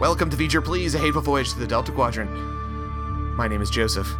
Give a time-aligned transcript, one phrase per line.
[0.00, 2.30] Welcome to Feature Please, a hateful voyage to the Delta Quadrant.
[3.36, 4.10] My name is Joseph.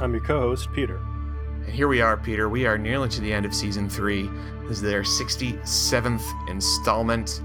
[0.00, 0.96] I'm your co host, Peter.
[0.96, 2.48] And here we are, Peter.
[2.48, 4.30] We are nearly to the end of season three.
[4.62, 7.42] This is their 67th installment.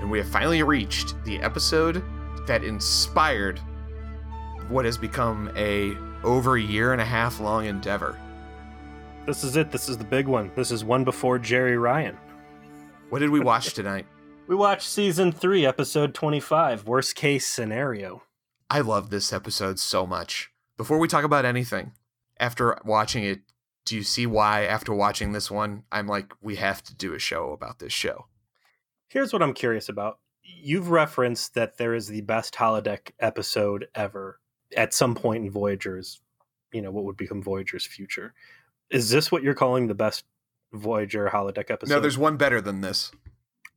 [0.00, 2.02] And we have finally reached the episode
[2.48, 3.60] that inspired
[4.68, 8.18] what has become a over a year and a half long endeavor.
[9.26, 9.70] This is it.
[9.70, 10.50] This is the big one.
[10.56, 12.18] This is one before Jeri Ryan.
[13.10, 14.06] What did we watch tonight?
[14.50, 18.24] We watched season three, episode 25, Worst Case Scenario.
[18.68, 20.50] I love this episode so much.
[20.76, 21.92] Before we talk about anything,
[22.36, 23.42] after watching it,
[23.84, 27.18] do you see why, after watching this one, I'm like, we have to do a
[27.20, 28.26] show about this show?
[29.06, 30.18] Here's what I'm curious about.
[30.42, 34.40] You've referenced that there is the best holodeck episode ever
[34.76, 36.22] at some point in Voyager's,
[36.72, 38.34] you know, what would become Voyager's future.
[38.90, 40.24] Is this what you're calling the best
[40.72, 41.94] Voyager holodeck episode?
[41.94, 43.12] No, there's one better than this.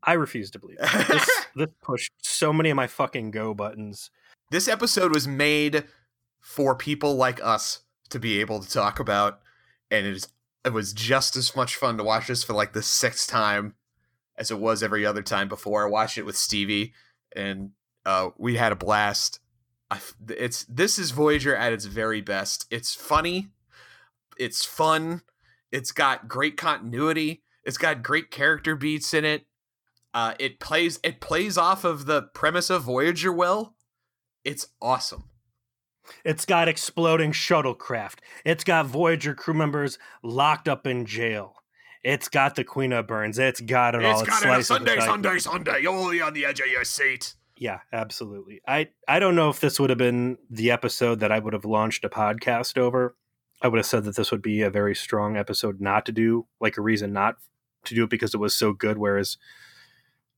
[0.05, 1.07] I refuse to believe it.
[1.07, 4.11] This, this pushed so many of my fucking go buttons.
[4.51, 5.85] This episode was made
[6.39, 9.39] for people like us to be able to talk about,
[9.89, 10.27] and it is
[10.65, 13.75] it was just as much fun to watch this for like the sixth time
[14.37, 15.85] as it was every other time before.
[15.85, 16.93] I watched it with Stevie,
[17.35, 17.71] and
[18.05, 19.39] uh, we had a blast.
[19.91, 22.65] I, it's this is Voyager at its very best.
[22.69, 23.49] It's funny,
[24.37, 25.21] it's fun,
[25.71, 29.45] it's got great continuity, it's got great character beats in it.
[30.13, 33.75] Uh, it plays it plays off of the premise of Voyager well.
[34.43, 35.25] It's awesome.
[36.25, 38.19] It's got exploding shuttlecraft.
[38.45, 41.55] It's got Voyager crew members locked up in jail.
[42.03, 43.39] It's got the Queen of Burns.
[43.39, 44.19] It's got it all.
[44.19, 45.81] It's got it Sunday, Sunday, Sunday.
[45.81, 47.35] You'll be on the edge of your seat.
[47.57, 48.61] Yeah, absolutely.
[48.67, 51.65] I I don't know if this would have been the episode that I would have
[51.65, 53.15] launched a podcast over.
[53.61, 56.47] I would have said that this would be a very strong episode not to do,
[56.59, 57.37] like a reason not
[57.85, 58.97] to do it because it was so good.
[58.97, 59.37] Whereas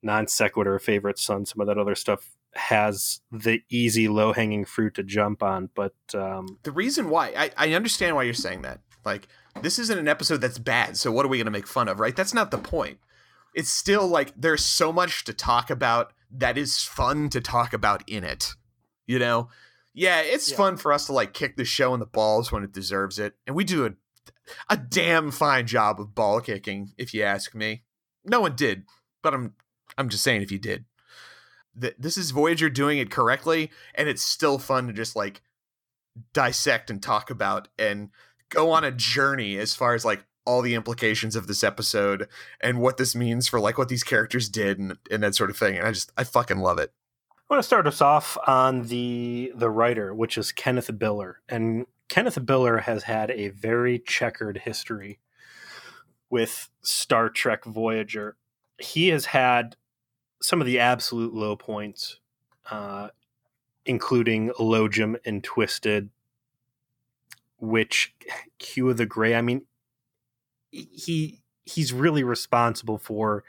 [0.05, 4.93] non sequitur, favorite son, some of that other stuff has the easy low hanging fruit
[4.95, 5.69] to jump on.
[5.75, 9.27] But um, the reason why I, I understand why you're saying that, like
[9.61, 10.97] this isn't an episode that's bad.
[10.97, 12.15] So what are we going to make fun of, right?
[12.15, 12.99] That's not the point.
[13.53, 18.07] It's still like there's so much to talk about that is fun to talk about
[18.07, 18.53] in it.
[19.07, 19.49] You know,
[19.93, 20.57] yeah, it's yeah.
[20.57, 23.35] fun for us to like kick the show in the balls when it deserves it,
[23.47, 23.91] and we do a
[24.69, 27.83] a damn fine job of ball kicking, if you ask me.
[28.23, 28.83] No one did,
[29.23, 29.53] but I'm
[29.97, 30.85] I'm just saying if you did.
[31.75, 35.41] This is Voyager doing it correctly, and it's still fun to just like
[36.33, 38.09] dissect and talk about and
[38.49, 42.27] go on a journey as far as like all the implications of this episode
[42.61, 45.57] and what this means for like what these characters did and, and that sort of
[45.57, 45.77] thing.
[45.77, 46.93] And I just I fucking love it.
[47.49, 51.35] I want to start us off on the the writer, which is Kenneth Biller.
[51.49, 55.19] And Kenneth Biller has had a very checkered history
[56.29, 58.37] with Star Trek Voyager.
[58.79, 59.75] He has had
[60.41, 62.19] some of the absolute low points,
[62.69, 63.09] uh,
[63.85, 66.09] including Elogium and Twisted,
[67.57, 68.13] which
[68.59, 69.35] Q of the Gray.
[69.35, 69.63] I mean,
[70.71, 73.43] he he's really responsible for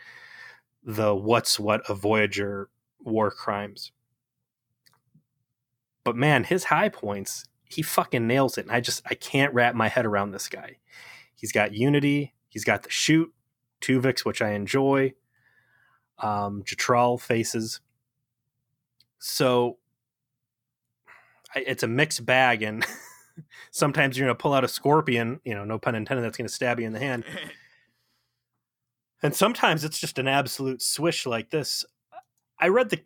[0.83, 2.71] the what's what of Voyager
[3.01, 3.93] war crimes.
[6.05, 8.67] But man, his high points, he fucking nails it.
[8.67, 10.77] And I just I can't wrap my head around this guy.
[11.35, 13.33] He's got Unity, he's got the shoot,
[13.81, 15.15] Tuvix, which I enjoy
[16.19, 17.81] um, Jetrel faces.
[19.19, 19.79] So
[21.55, 22.85] it's a mixed bag, and
[23.71, 26.49] sometimes you're going to pull out a scorpion, you know, no pun intended, that's going
[26.49, 27.25] to stab you in the hand.
[29.23, 31.85] and sometimes it's just an absolute swish like this.
[32.59, 33.01] I read the,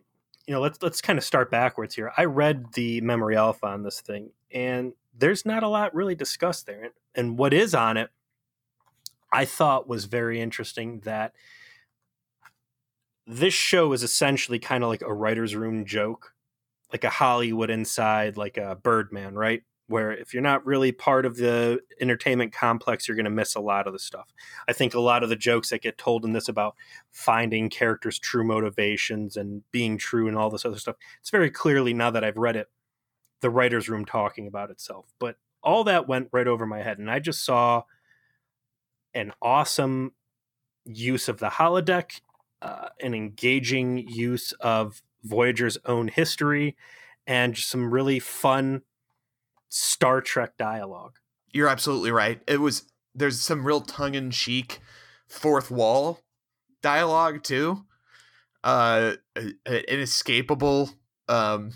[0.47, 2.11] you know, let's let's kind of start backwards here.
[2.17, 6.65] I read the memory alpha on this thing, and there's not a lot really discussed
[6.65, 6.83] there.
[6.83, 8.09] And, and what is on it,
[9.31, 11.33] I thought was very interesting that
[13.31, 16.33] this show is essentially kind of like a writer's room joke,
[16.91, 19.63] like a Hollywood inside, like a Birdman, right?
[19.87, 23.61] Where if you're not really part of the entertainment complex, you're going to miss a
[23.61, 24.33] lot of the stuff.
[24.67, 26.75] I think a lot of the jokes that get told in this about
[27.09, 31.93] finding characters' true motivations and being true and all this other stuff, it's very clearly,
[31.93, 32.67] now that I've read it,
[33.39, 35.05] the writer's room talking about itself.
[35.19, 36.99] But all that went right over my head.
[36.99, 37.83] And I just saw
[39.13, 40.13] an awesome
[40.85, 42.21] use of the holodeck
[42.61, 46.75] uh, an engaging use of Voyager's own history
[47.27, 48.81] and some really fun
[49.69, 51.17] Star Trek dialogue.
[51.51, 52.41] You're absolutely right.
[52.47, 54.79] It was there's some real tongue in cheek
[55.27, 56.19] fourth wall
[56.81, 57.85] dialogue too.
[58.63, 60.91] Uh, an inescapable
[61.27, 61.71] um,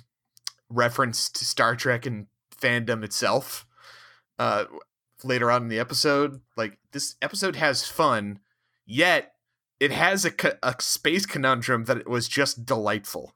[0.69, 3.65] reference to Star Trek and fandom itself.
[4.37, 4.65] Uh,
[5.23, 8.39] later on in the episode, like this episode has fun,
[8.85, 9.34] yet
[9.79, 10.31] it has a,
[10.63, 13.35] a space conundrum that it was just delightful.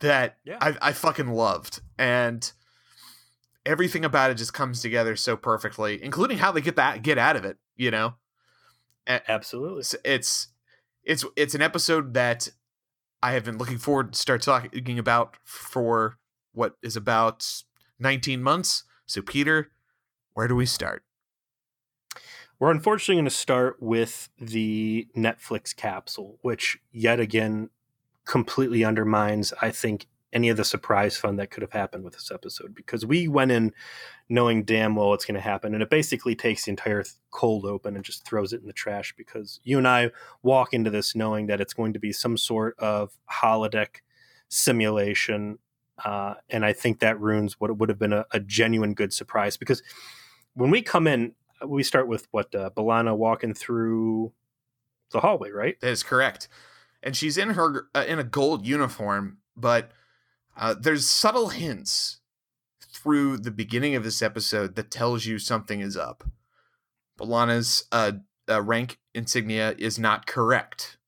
[0.00, 0.58] that Yeah.
[0.60, 2.50] I, I fucking loved, and
[3.64, 7.36] everything about it just comes together so perfectly, including how they get that get out
[7.36, 7.58] of it.
[7.76, 8.14] You know,
[9.06, 9.80] Absolutely.
[9.80, 10.48] it's it's
[11.04, 12.48] it's it's an episode that
[13.22, 16.18] I have been looking forward to start talking about for
[16.52, 17.62] what is about
[17.98, 18.84] 19 months.
[19.06, 19.70] So Peter,
[20.34, 21.02] where do we start?
[22.58, 27.70] We're unfortunately going to start with the Netflix capsule, which yet again
[28.24, 32.30] completely undermines, I think, any of the surprise fun that could have happened with this
[32.30, 33.72] episode because we went in
[34.28, 35.72] knowing damn well what's going to happen.
[35.72, 39.14] And it basically takes the entire cold open and just throws it in the trash
[39.16, 40.10] because you and I
[40.42, 44.02] walk into this knowing that it's going to be some sort of holodeck
[44.48, 45.58] simulation.
[46.04, 49.56] Uh, and I think that ruins what would have been a, a genuine good surprise
[49.56, 49.82] because
[50.52, 51.34] when we come in,
[51.66, 54.32] we start with what uh, B'Elanna walking through
[55.12, 55.80] the hallway, right?
[55.80, 56.48] That is correct.
[57.02, 59.90] And she's in her uh, in a gold uniform, but
[60.56, 62.20] uh, there's subtle hints
[62.80, 66.24] through the beginning of this episode that tells you something is up.
[67.18, 68.12] B'Elanna's uh,
[68.48, 70.98] uh, rank insignia is not correct.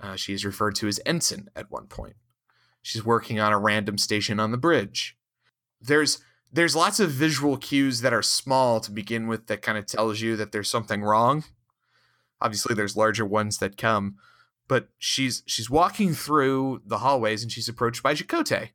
[0.00, 2.16] Uh, she is referred to as ensign at one point.
[2.82, 5.16] She's working on a random station on the bridge.
[5.80, 6.20] There's
[6.52, 10.20] there's lots of visual cues that are small to begin with that kind of tells
[10.20, 11.44] you that there's something wrong.
[12.40, 14.16] Obviously, there's larger ones that come,
[14.66, 18.70] but she's she's walking through the hallways and she's approached by Chakotay,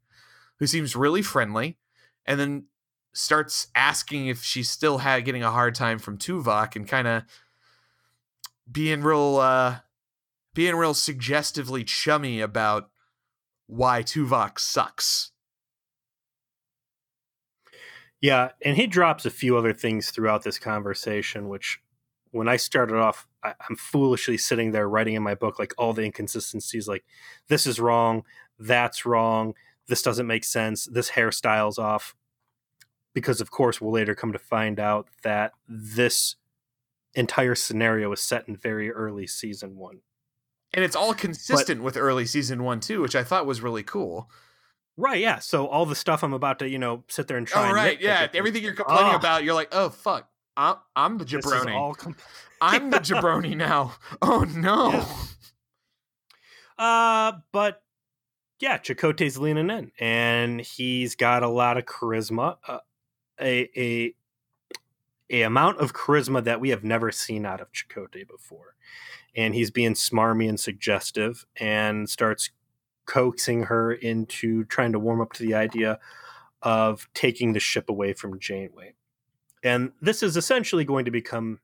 [0.57, 1.77] who seems really friendly,
[2.25, 2.65] and then
[3.13, 7.23] starts asking if she's still had getting a hard time from Tuvok and kind of
[8.71, 9.77] being real uh
[10.53, 12.89] being real suggestively chummy about
[13.67, 15.31] why Tuvok sucks.
[18.23, 21.81] Yeah, and he drops a few other things throughout this conversation, which
[22.31, 25.91] when I started off, I, I'm foolishly sitting there writing in my book like all
[25.91, 27.03] the inconsistencies, like
[27.49, 28.23] this is wrong,
[28.57, 29.55] that's wrong,
[29.89, 32.15] this doesn't make sense, this hairstyle's off.
[33.13, 36.37] Because of course we'll later come to find out that this
[37.15, 39.99] entire scenario was set in very early season one.
[40.73, 44.29] And it's all consistent with early season one too, which I thought was really cool.
[44.95, 45.39] Right, yeah.
[45.39, 47.63] So all the stuff I'm about to, you know, sit there and try.
[47.63, 48.27] Oh and right, yeah.
[48.33, 49.17] Everything you're complaining Ah.
[49.17, 51.75] about, you're like, oh fuck, I'm I'm the this is jabroni.
[51.75, 52.15] all com-
[52.61, 53.95] I'm the jabroni now.
[54.21, 54.91] Oh no.
[54.91, 55.05] Yeah.
[56.77, 57.81] Uh, but
[58.59, 62.79] yeah, Chakotay's leaning in, and he's got a lot of charisma, uh,
[63.39, 64.15] a a
[65.29, 68.75] a amount of charisma that we have never seen out of Chakotay before,
[69.35, 72.51] and he's being smarmy and suggestive, and starts
[73.05, 75.99] coaxing her into trying to warm up to the idea
[76.61, 78.93] of taking the ship away from Janeway,
[79.63, 81.59] and this is essentially going to become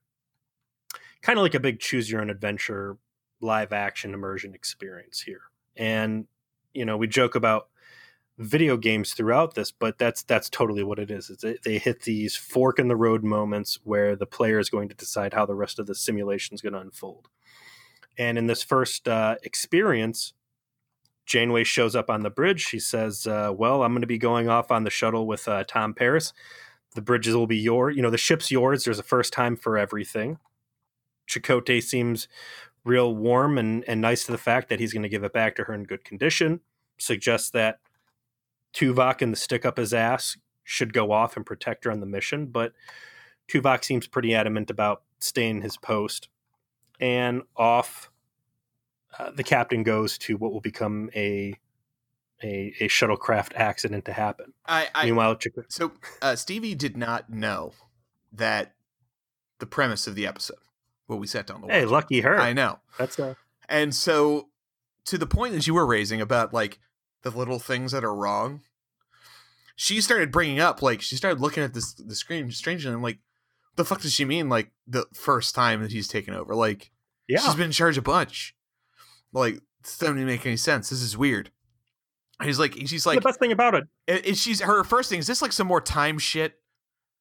[1.21, 2.97] kind of like a big choose your own adventure
[3.41, 5.41] live action immersion experience here.
[5.75, 6.27] And
[6.74, 7.69] you know, we joke about
[8.38, 11.27] video games throughout this, but that's that's totally what it is.
[11.27, 14.95] They- they hit these fork in the road moments where the player is going to
[14.95, 17.27] decide how the rest of the simulation is going to unfold.
[18.18, 20.33] And in this first uh, experience,
[21.29, 22.65] Janeway shows up on the bridge.
[22.65, 25.63] She says, uh, "Well, I'm going to be going off on the shuttle with uh,
[25.63, 26.33] Tom Paris.
[26.95, 28.83] The bridges will be your, you know, the ship's yours.
[28.83, 30.39] There's a first time for everything."
[31.29, 32.27] Chakotay seems
[32.83, 35.55] real warm and, and nice to the fact that he's going to give it back
[35.55, 36.62] to her in good condition.
[36.98, 37.79] Suggests that
[38.74, 42.07] Tuvok and the stick up his ass should go off and protect her on the
[42.07, 42.74] mission, but
[43.48, 46.29] Tuvok seems pretty adamant about staying his post.
[47.00, 48.09] And off
[49.18, 51.56] uh, the captain goes to what will become a
[52.42, 54.54] a, a shuttlecraft accident to happen.
[54.66, 57.74] I, I Meanwhile, so uh, Stevie did not know
[58.32, 58.74] that
[59.60, 60.58] the premise of the episode.
[61.08, 62.39] What we set down the hey, lucky her.
[62.39, 62.80] I know.
[62.98, 63.36] That's a
[63.68, 64.50] And so,
[65.06, 66.80] to the point that you were raising about like
[67.24, 68.62] the little things that are wrong,
[69.75, 72.94] she started bringing up like she started looking at this the screen strangely.
[72.94, 73.18] I'm like,
[73.75, 74.50] the fuck does she mean?
[74.50, 76.92] Like the first time that he's taken over, like
[77.28, 77.39] yeah.
[77.39, 78.56] she's been in charge a bunch.
[79.33, 80.89] Like this doesn't make any sense.
[80.89, 81.51] This is weird.
[82.39, 84.25] And he's like, she's like, the best thing about it.
[84.25, 86.59] and she's her first thing is this like some more time shit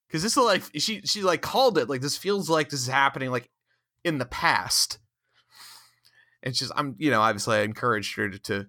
[0.09, 2.89] because this is like she she like called it like this feels like this is
[2.89, 3.51] happening like
[4.05, 4.99] in the past
[6.43, 8.67] and she's i'm you know obviously i encouraged her to, to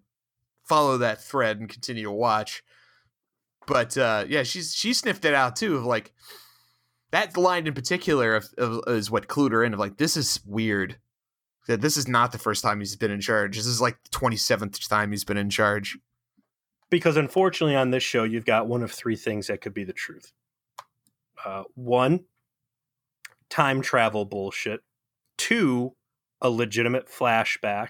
[0.64, 2.62] follow that thread and continue to watch
[3.68, 6.14] but uh yeah she's she sniffed it out too of like
[7.12, 10.40] that line in particular of, of, is what clued her in of like this is
[10.46, 10.98] weird
[11.70, 13.56] that this is not the first time he's been in charge.
[13.56, 16.00] This is like the 27th time he's been in charge.
[16.90, 19.94] Because unfortunately on this show you've got one of three things that could be the
[19.94, 20.34] truth.
[21.46, 22.22] Uh, one
[23.52, 24.82] time travel bullshit.
[25.38, 25.96] Two
[26.42, 27.90] a legitimate flashback.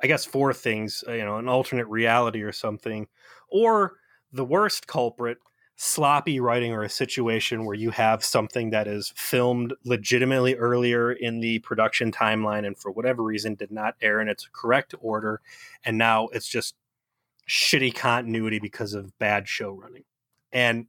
[0.00, 3.08] I guess four things, uh, you know, an alternate reality or something,
[3.48, 3.94] or
[4.30, 5.38] the worst culprit,
[5.80, 11.38] sloppy writing or a situation where you have something that is filmed legitimately earlier in
[11.38, 15.40] the production timeline and for whatever reason did not air in its correct order
[15.84, 16.74] and now it's just
[17.48, 20.02] shitty continuity because of bad show running.
[20.52, 20.86] And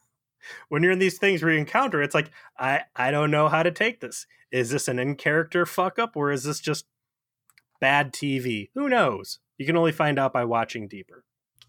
[0.70, 3.62] when you're in these things where you encounter it's like I I don't know how
[3.62, 4.26] to take this.
[4.50, 6.86] Is this an in character fuck up or is this just
[7.78, 8.70] bad TV?
[8.72, 9.38] Who knows?
[9.58, 11.24] You can only find out by watching deeper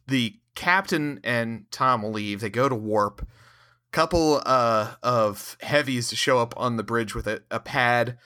[0.07, 2.41] the captain and Tom leave.
[2.41, 3.27] They go to warp.
[3.91, 8.17] Couple uh, of heavies to show up on the bridge with a, a pad.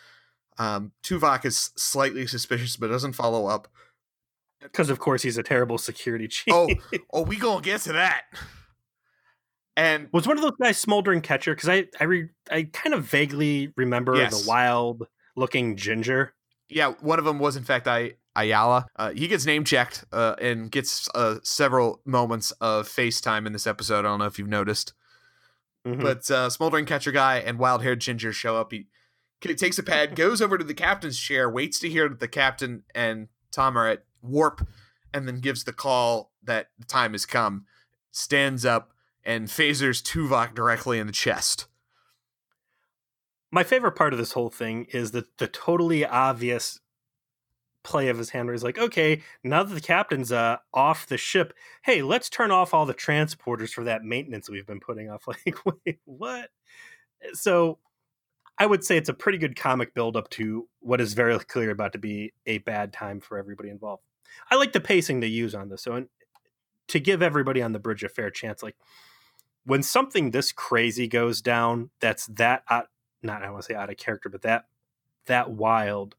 [0.58, 3.68] Um, Tuvok is slightly suspicious, but doesn't follow up.
[4.62, 6.54] Because of course he's a terrible security chief.
[6.54, 6.70] oh,
[7.14, 8.24] oh, we gonna get to that.
[9.78, 11.54] And was one of those guys smoldering catcher?
[11.54, 14.42] Because I I re, I kind of vaguely remember yes.
[14.42, 15.08] the wild
[15.38, 16.34] looking ginger.
[16.70, 18.88] Yeah, one of them was in fact I Ayala.
[18.96, 23.68] Uh, he gets name checked uh, and gets uh, several moments of FaceTime in this
[23.68, 24.00] episode.
[24.00, 24.94] I don't know if you've noticed.
[25.86, 26.02] Mm-hmm.
[26.02, 28.72] But uh, Smoldering Catcher Guy and Wild Haired Ginger show up.
[28.72, 28.88] He,
[29.42, 32.28] he takes a pad, goes over to the captain's chair, waits to hear that the
[32.28, 34.68] captain and Tom are at warp,
[35.14, 37.66] and then gives the call that the time has come,
[38.12, 38.92] stands up,
[39.24, 41.68] and phasers Tuvok directly in the chest.
[43.52, 46.80] My favorite part of this whole thing is that the totally obvious
[47.84, 51.18] play of his hand where he's like, okay, now that the captain's uh, off the
[51.18, 51.54] ship,
[51.84, 55.24] hey, let's turn off all the transporters for that maintenance we've been putting off.
[55.28, 56.50] Like, wait, what?
[57.34, 57.80] So
[58.58, 61.72] I would say it's a pretty good comic build up to what is very clear
[61.72, 64.04] about to be a bad time for everybody involved.
[64.52, 65.84] I like the pacing they use on this.
[65.84, 66.08] So, and
[66.90, 68.76] to give everybody on the bridge a fair chance, like
[69.66, 72.88] when something this crazy goes down, that's that out,
[73.22, 74.66] not I want to say out of character, but that
[75.26, 76.16] that wild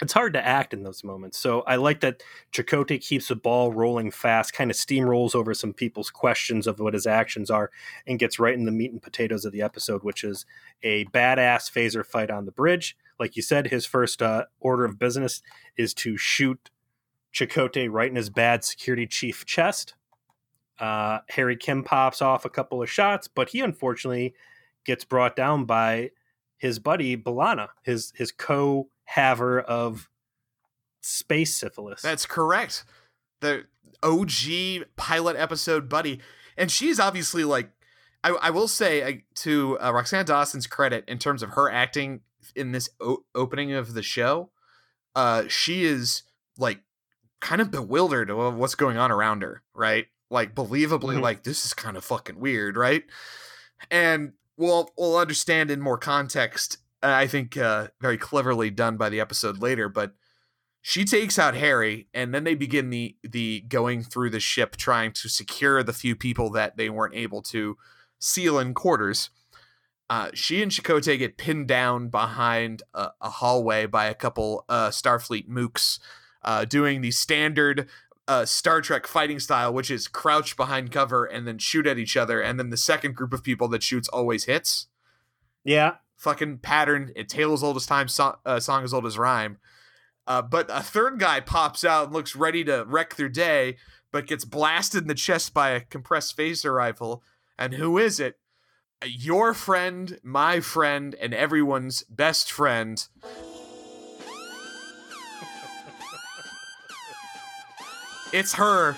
[0.00, 1.38] it's hard to act in those moments.
[1.38, 5.72] So I like that Chakotay keeps the ball rolling fast, kind of steamrolls over some
[5.72, 7.70] people's questions of what his actions are,
[8.06, 10.46] and gets right in the meat and potatoes of the episode, which is
[10.82, 12.96] a badass phaser fight on the bridge.
[13.18, 15.42] Like you said, his first uh, order of business
[15.76, 16.70] is to shoot
[17.34, 19.94] Chakotay right in his bad security chief chest.
[20.78, 24.34] Uh, Harry Kim pops off a couple of shots, but he unfortunately
[24.84, 26.10] gets brought down by
[26.56, 30.08] his buddy B'Elanna, his his co haver of
[31.00, 32.02] space syphilis.
[32.02, 32.84] That's correct.
[33.40, 33.64] The
[34.02, 36.20] OG pilot episode buddy.
[36.56, 37.70] And she's obviously like,
[38.24, 42.20] I, I will say to uh, Roxann Dawson's credit in terms of her acting
[42.56, 44.50] in this o- opening of the show,
[45.14, 46.24] uh, she is
[46.58, 46.80] like
[47.40, 50.06] kind of bewildered of what's going on around her, right?
[50.30, 51.20] Like believably, mm-hmm.
[51.20, 53.04] like this is kind of fucking weird, right?
[53.90, 59.20] And we'll we'll understand in more context I think uh, very cleverly done by the
[59.20, 60.12] episode later, but
[60.80, 65.12] she takes out Harry, and then they begin the the going through the ship, trying
[65.12, 67.76] to secure the few people that they weren't able to
[68.18, 69.30] seal in quarters.
[70.10, 74.88] Uh, she and Chakotay get pinned down behind a, a hallway by a couple uh,
[74.88, 75.98] Starfleet mooks,
[76.42, 77.88] uh, doing the standard
[78.28, 82.16] uh, Star Trek fighting style, which is crouch behind cover and then shoot at each
[82.16, 84.86] other, and then the second group of people that shoots always hits.
[85.64, 87.10] Yeah, fucking pattern.
[87.16, 89.58] It tale as old as time, so, uh, song as old as rhyme.
[90.26, 93.76] Uh, but a third guy pops out and looks ready to wreck their day,
[94.12, 97.22] but gets blasted in the chest by a compressed phaser rifle.
[97.58, 98.38] And who is it?
[99.04, 103.08] Your friend, my friend, and everyone's best friend.
[108.32, 108.96] It's her.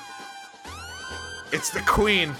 [1.52, 2.34] It's the queen.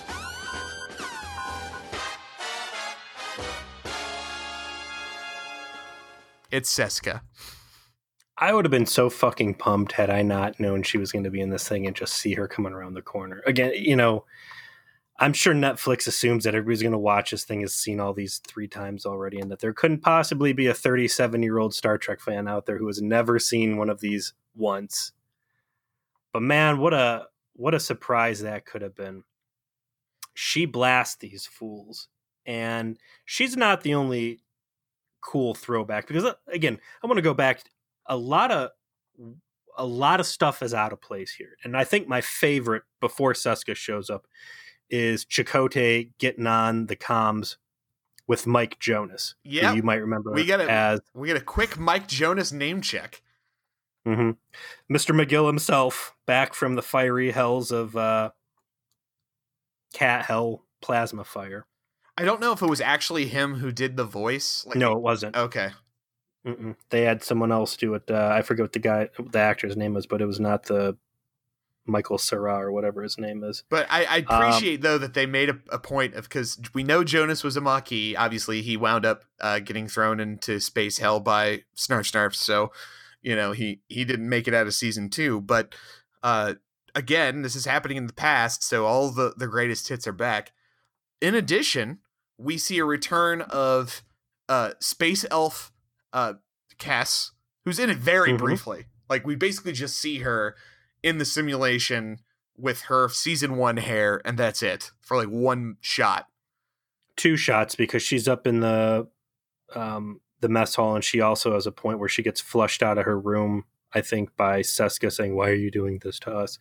[6.51, 7.21] It's Seska.
[8.37, 11.31] I would have been so fucking pumped had I not known she was going to
[11.31, 13.43] be in this thing and just see her coming around the corner.
[13.47, 14.25] Again, you know,
[15.19, 18.41] I'm sure Netflix assumes that everybody's going to watch this thing has seen all these
[18.49, 22.21] three times already and that there couldn't possibly be a 37 year old Star Trek
[22.21, 25.13] fan out there who has never seen one of these once.
[26.33, 29.25] But man, what a what a surprise that could have been.
[30.35, 32.09] She blasts these fools.
[32.47, 34.41] And she's not the only
[35.23, 37.63] cool throwback because uh, again, I want to go back
[38.07, 38.71] a lot of
[39.77, 41.57] a lot of stuff is out of place here.
[41.65, 44.27] And I think my favorite before Seska shows up
[44.89, 47.57] is Chakotay getting on the comms
[48.27, 49.35] with Mike Jonas.
[49.45, 50.33] Yeah, you might remember.
[50.33, 53.23] We get a as we get a quick Mike Jonas name check.
[54.07, 54.95] Mm-hmm.
[54.95, 55.15] Mr.
[55.15, 58.31] McGill himself, back from the fiery hells of uh,
[59.93, 61.67] Cat Hell Plasma Fire.
[62.17, 64.65] I don't know if it was actually him who did the voice.
[64.67, 65.37] Like, no, it wasn't.
[65.37, 65.71] Okay.
[66.47, 66.77] Mm-mm.
[66.89, 68.11] They had someone else do it.
[68.11, 70.97] Uh, I forget what the guy, the actor's name was, but it was not the
[71.87, 73.63] Michael Cera or whatever his name is.
[73.69, 76.83] But I, I appreciate um, though that they made a, a point of because we
[76.83, 78.17] know Jonas was a Maquis.
[78.17, 82.35] Obviously, he wound up uh, getting thrown into space hell by Snarf Snarf.
[82.35, 82.73] So,
[83.23, 85.41] you know, he he didn't make it out of season two.
[85.41, 85.75] But
[86.23, 86.55] uh,
[86.95, 90.53] again, this is happening in the past, so all the the greatest hits are back.
[91.21, 91.99] In addition,
[92.39, 94.03] we see a return of
[94.49, 95.73] uh, space elf
[96.13, 96.35] uh,
[96.79, 97.31] Kes,
[97.65, 98.45] who's in it very mm-hmm.
[98.45, 98.87] briefly.
[99.09, 100.57] Like we basically just see her
[101.03, 102.19] in the simulation
[102.57, 106.27] with her season one hair, and that's it for like one shot.
[107.17, 109.09] Two shots because she's up in the
[109.75, 112.99] um, the mess hall, and she also has a point where she gets flushed out
[112.99, 113.65] of her room.
[113.93, 116.59] I think by Seska saying, "Why are you doing this to us?"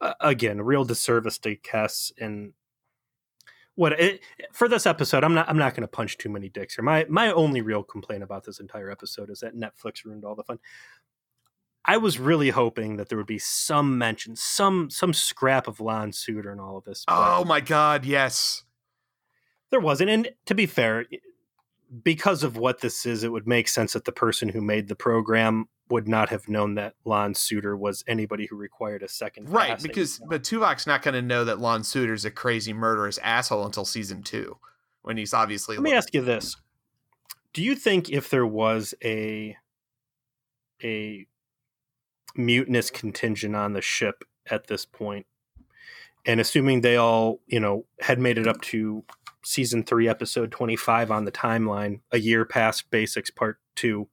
[0.00, 2.52] Uh, again, real disservice to Kes and
[3.76, 6.74] what it, for this episode i'm not i'm not going to punch too many dicks
[6.74, 10.34] here my my only real complaint about this entire episode is that netflix ruined all
[10.34, 10.58] the fun
[11.84, 16.10] i was really hoping that there would be some mention some some scrap of Lon
[16.10, 18.64] Suder in all of this oh my god yes
[19.70, 21.04] there wasn't and to be fair
[22.02, 24.96] because of what this is it would make sense that the person who made the
[24.96, 29.50] program would not have known that Lon Suder was anybody who required a second.
[29.50, 33.64] Right, because but Tuvok's not going to know that Lon Suder's a crazy murderous asshole
[33.64, 34.58] until season two,
[35.02, 35.76] when he's obviously.
[35.76, 36.56] Let me ask you this:
[37.52, 39.56] Do you think if there was a
[40.82, 41.26] a
[42.34, 45.26] mutinous contingent on the ship at this point,
[46.24, 49.04] and assuming they all you know had made it up to
[49.46, 54.08] season three, episode twenty five on the timeline, a year past Basics Part Two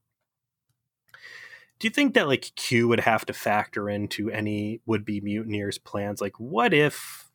[1.83, 5.77] do you think that like Q would have to factor into any would be mutineers
[5.77, 6.21] plans?
[6.21, 7.29] Like, what if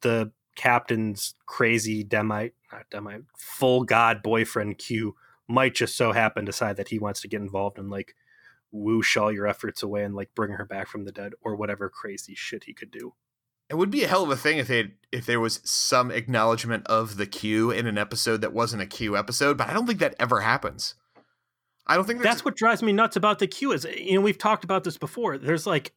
[0.00, 5.14] the captain's crazy demite, not demite, full god boyfriend Q
[5.46, 8.16] might just so happen decide that he wants to get involved and like
[8.72, 11.88] whoosh all your efforts away and like bring her back from the dead or whatever
[11.88, 13.14] crazy shit he could do.
[13.70, 16.86] It would be a hell of a thing if they if there was some acknowledgement
[16.88, 20.00] of the Q in an episode that wasn't a Q episode, but I don't think
[20.00, 20.94] that ever happens.
[21.86, 23.72] I don't think that's what drives me nuts about the Q.
[23.72, 25.38] Is you know we've talked about this before.
[25.38, 25.92] There's like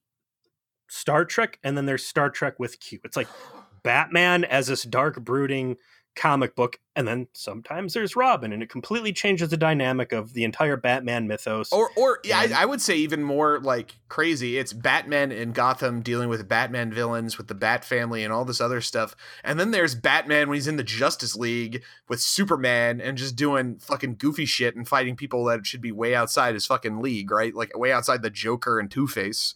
[0.88, 3.00] Star Trek, and then there's Star Trek with Q.
[3.04, 3.28] It's like
[3.84, 5.78] Batman as this dark, brooding
[6.16, 10.44] comic book, and then sometimes there's Robin, and it completely changes the dynamic of the
[10.44, 11.72] entire Batman mythos.
[11.72, 14.58] Or, or yeah, I, I, would say even more like crazy.
[14.58, 18.62] It's Batman in Gotham dealing with Batman villains, with the Bat family, and all this
[18.62, 19.16] other stuff.
[19.44, 23.78] And then there's Batman when he's in the Justice League with Superman and just doing
[23.80, 27.56] fucking goofy shit and fighting people that should be way outside his fucking league, right?
[27.56, 29.56] Like way outside the Joker and Two Face.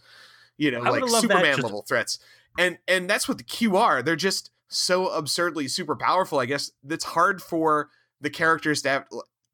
[0.57, 1.63] You know, like Superman just...
[1.63, 2.19] level threats.
[2.57, 4.01] And and that's what the Q are.
[4.01, 9.06] They're just so absurdly super powerful, I guess it's hard for the characters to have,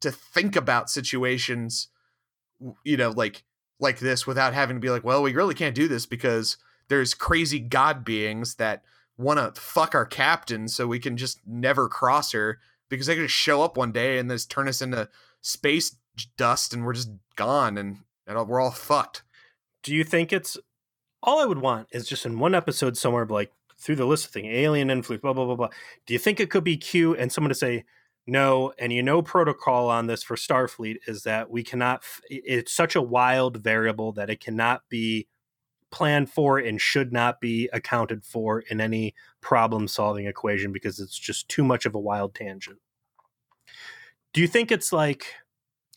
[0.02, 1.90] to think about situations,
[2.84, 3.44] you know, like
[3.80, 7.14] like this without having to be like, well, we really can't do this because there's
[7.14, 8.84] crazy god beings that
[9.18, 13.24] want to fuck our captain, so we can just never cross her because they could
[13.24, 15.10] just show up one day and just turn us into
[15.42, 15.96] space
[16.38, 19.24] dust and we're just gone and, and we're all fucked.
[19.82, 20.58] Do you think it's
[21.22, 23.52] all I would want is just in one episode somewhere like
[23.84, 25.70] through the list of thing, alien influence, blah blah blah blah.
[26.06, 27.84] Do you think it could be Q and someone to say
[28.26, 28.74] no?
[28.80, 32.04] And you know, protocol on this for Starfleet is that we cannot.
[32.30, 35.28] It's such a wild variable that it cannot be
[35.92, 41.18] planned for and should not be accounted for in any problem solving equation because it's
[41.18, 42.80] just too much of a wild tangent.
[44.34, 45.28] Do you think it's like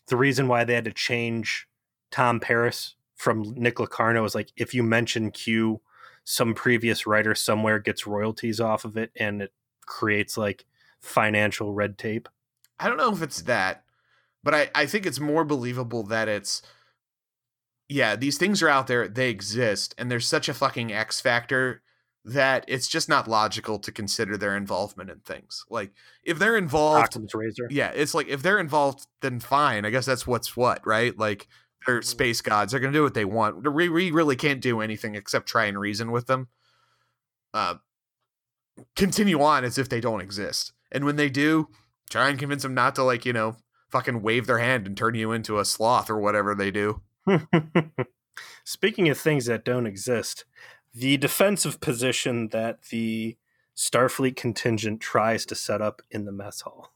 [0.07, 1.67] the reason why they had to change
[2.11, 5.81] Tom Paris from Nick Locarno is like if you mention Q
[6.29, 9.53] some previous writer somewhere gets royalties off of it and it
[9.85, 10.65] creates like
[10.99, 12.27] financial red tape.
[12.77, 13.85] I don't know if it's that,
[14.43, 16.61] but I, I think it's more believable that it's
[17.87, 21.81] yeah, these things are out there, they exist, and there's such a fucking X factor
[22.25, 25.63] that it's just not logical to consider their involvement in things.
[25.69, 25.93] Like
[26.25, 27.13] if they're involved.
[27.71, 29.85] Yeah, it's like if they're involved, then fine.
[29.85, 31.17] I guess that's what's what, right?
[31.17, 31.47] Like
[31.85, 32.71] they're space gods.
[32.71, 33.73] They're gonna do what they want.
[33.73, 36.47] We, we really can't do anything except try and reason with them.
[37.53, 37.75] Uh,
[38.95, 41.69] continue on as if they don't exist, and when they do,
[42.09, 43.57] try and convince them not to like you know
[43.89, 47.01] fucking wave their hand and turn you into a sloth or whatever they do.
[48.63, 50.45] Speaking of things that don't exist,
[50.93, 53.37] the defensive position that the
[53.75, 56.91] Starfleet contingent tries to set up in the mess hall.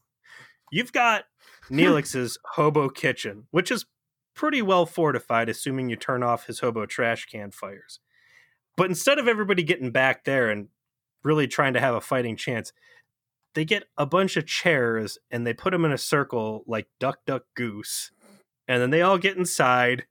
[0.70, 1.24] You've got
[1.70, 3.86] Neelix's hobo kitchen, which is
[4.34, 8.00] pretty well fortified, assuming you turn off his hobo trash can fires.
[8.76, 10.68] But instead of everybody getting back there and
[11.22, 12.72] really trying to have a fighting chance,
[13.54, 17.18] they get a bunch of chairs and they put them in a circle like duck,
[17.26, 18.10] duck, goose.
[18.66, 20.06] and then they all get inside,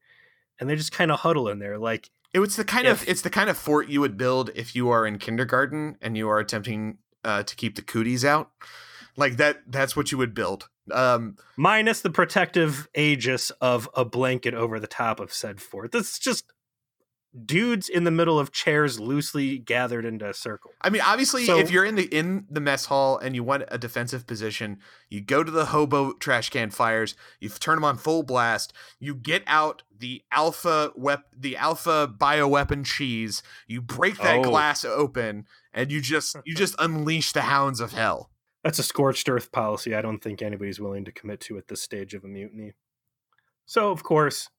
[0.59, 3.23] and they just kind of huddle in there, like It was the kind of it's
[3.23, 6.39] the kind of fort you would build if you are in kindergarten and you are
[6.39, 8.51] attempting uh, to keep the cooties out.
[9.17, 10.69] Like that that's what you would build.
[10.91, 15.91] Um minus the protective aegis of a blanket over the top of said fort.
[15.91, 16.45] This is just
[17.45, 20.71] dudes in the middle of chairs loosely gathered into a circle.
[20.81, 23.63] I mean obviously So- if you're in the in the mess hall and you want
[23.69, 27.97] a defensive position, you go to the hobo trash can fires, you turn them on
[27.97, 34.39] full blast, you get out the alpha wep the alpha bioweapon cheese, you break that
[34.39, 34.43] Oh.
[34.43, 38.30] glass open and you just you just unleash the hounds of hell.
[38.63, 41.81] That's a scorched earth policy I don't think anybody's willing to commit to at this
[41.81, 42.73] stage of a mutiny.
[43.65, 44.49] So, of course,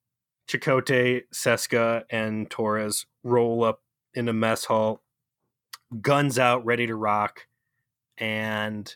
[0.49, 3.83] Chakotay, Seska, and Torres roll up
[4.15, 5.03] in a mess hall,
[6.01, 7.47] guns out, ready to rock,
[8.19, 8.95] and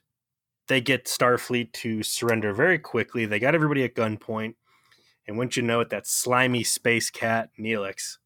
[0.68, 3.26] they get Starfleet to surrender very quickly.
[3.26, 4.54] They got everybody at gunpoint,
[5.26, 8.18] and wouldn't you know it, that slimy space cat, Neelix,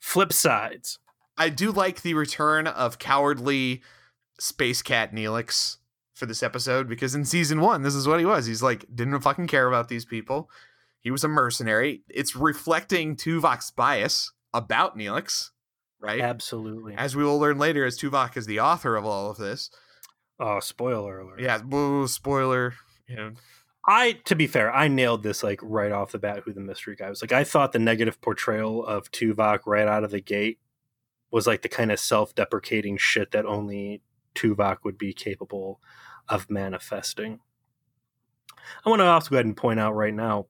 [0.00, 0.98] flip sides.
[1.36, 3.82] I do like the return of cowardly
[4.38, 5.78] space cat Neelix
[6.16, 8.46] for this episode because in season one, this is what he was.
[8.46, 10.50] He's like, didn't fucking care about these people.
[10.98, 12.02] He was a mercenary.
[12.08, 15.50] It's reflecting Tuvok's bias about Neelix,
[16.00, 16.20] right?
[16.20, 16.94] Absolutely.
[16.96, 19.70] As we will learn later, as Tuvok is the author of all of this.
[20.40, 21.40] Oh, spoiler alert.
[21.40, 22.74] Yeah, boo, spoiler.
[23.06, 23.32] You know,
[23.86, 26.42] I, to be fair, I nailed this like right off the bat.
[26.44, 27.22] Who the mystery guy was?
[27.22, 30.58] Like, I thought the negative portrayal of Tuvok right out of the gate
[31.30, 34.00] was like the kind of self-deprecating shit that only
[34.34, 35.76] Tuvok would be capable of
[36.48, 37.40] manifesting.
[38.84, 40.46] I want to also go ahead and point out right now,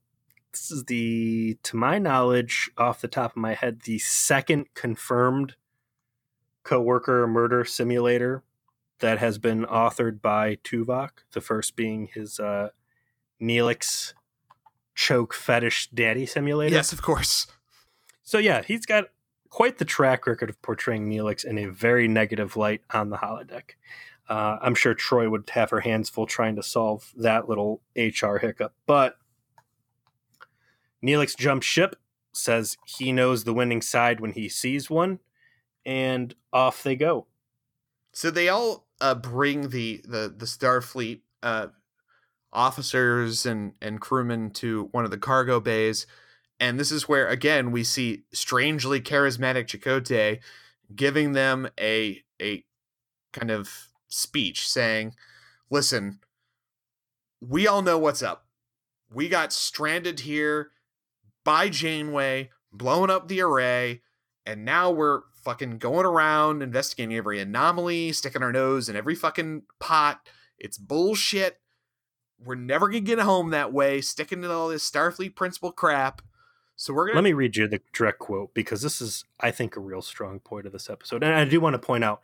[0.53, 5.57] this is the, to my knowledge, off the top of my head, the second confirmed
[6.65, 8.43] coworker murder simulator
[9.01, 11.11] that has been authored by Tuvok.
[11.33, 12.71] The first being his uh,
[13.41, 14.15] Neelix
[14.95, 16.75] choke fetish daddy simulator.
[16.75, 17.47] yes, of course.
[18.23, 19.05] So yeah, he's got
[19.51, 23.73] quite the track record of portraying Neelix in a very negative light on the holodeck.
[24.29, 28.39] Uh, I'm sure Troi would have her hands full trying to solve that little HR
[28.39, 29.19] hiccup, but
[31.05, 31.97] Neelix jumps ship,
[32.33, 35.21] says he knows the winning side when he sees one,
[35.85, 37.27] and off they go.
[38.13, 41.69] So they all uh, bring the the the Starfleet uh,
[42.53, 46.07] officers and and crewmen to one of the cargo bays,
[46.59, 50.41] and this is where again we see strangely charismatic Chakotay
[50.95, 52.65] giving them a a
[53.33, 55.15] kind of speech saying,
[55.71, 56.21] "Listen,
[57.41, 58.47] we all know what's up.
[59.13, 60.71] We got stranded here
[61.45, 64.03] by Janeway, blowing up the array,
[64.45, 69.63] and now we're fucking going around investigating every anomaly, sticking our nose in every fucking
[69.79, 70.27] pot.
[70.59, 71.61] It's bullshit.
[72.45, 76.21] We're never gonna get home that way, sticking to all this Starfleet principle crap.
[76.75, 79.77] So we're gonna Let me read you the direct quote because this is, I think,
[79.77, 81.23] a real strong point of this episode.
[81.23, 82.21] And I do want to point out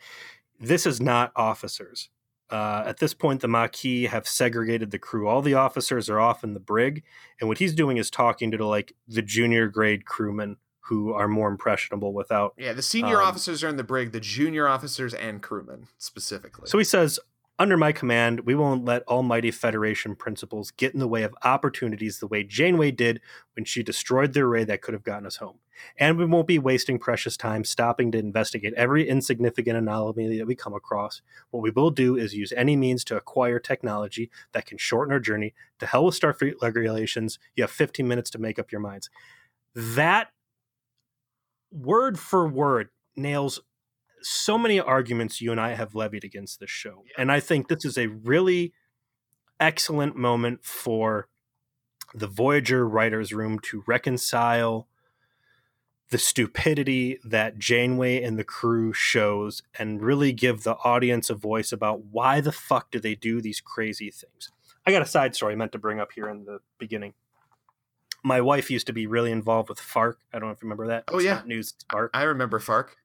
[0.62, 2.09] this is not officers.
[2.48, 5.27] Uh, at this point, the Maquis have segregated the crew.
[5.27, 7.03] All the officers are off in the brig,
[7.40, 11.48] and what he's doing is talking to like the junior grade crewmen who are more
[11.48, 12.55] impressionable without.
[12.59, 16.68] Yeah, the senior Um, officers are in the brig, the junior officers and crewmen specifically.
[16.68, 17.18] So he says,
[17.59, 22.19] "Under my command, we won't let almighty Federation principles get in the way of opportunities
[22.19, 23.21] the way Janeway did
[23.55, 25.59] when she destroyed the array that could have gotten us home.
[25.97, 30.55] And we won't be wasting precious time stopping to investigate every insignificant anomaly that we
[30.55, 31.23] come across.
[31.51, 35.21] What we will do is use any means to acquire technology that can shorten our
[35.21, 35.55] journey.
[35.79, 37.38] To hell with Starfleet regulations.
[37.55, 39.11] You have 15 minutes to make up your minds."
[39.75, 40.33] That
[41.71, 43.61] word for word nails
[44.22, 47.04] so many arguments you and I have levied against this show.
[47.06, 47.14] Yeah.
[47.22, 48.72] And I think this is a really
[49.61, 51.28] excellent moment for
[52.14, 54.88] the Voyager writers' room to reconcile
[56.11, 61.72] the stupidity that Janeway and the crew shows and really give the audience a voice
[61.72, 64.50] about why the fuck do they do these crazy things.
[64.85, 67.14] I got a side story I meant to bring up here in the beginning.
[68.22, 70.18] My wife used to be really involved with Fark.
[70.32, 71.04] I don't know if you remember that.
[71.08, 71.35] Oh, It's yeah.
[71.37, 71.74] not news.
[71.90, 72.96] Fark I remember Fark.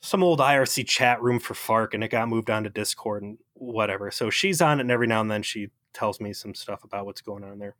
[0.00, 3.38] Some old IRC chat room for Fark and it got moved on to Discord and
[3.54, 4.10] whatever.
[4.10, 7.06] So she's on it and every now and then she tells me some stuff about
[7.06, 7.74] what's going on there.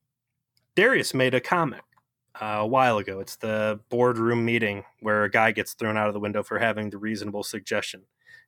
[0.75, 1.83] Darius made a comic
[2.41, 3.21] uh, a while ago.
[3.21, 6.91] It's the boardroom meeting where a guy gets thrown out of the window for having
[6.91, 8.03] the reasonable suggestion.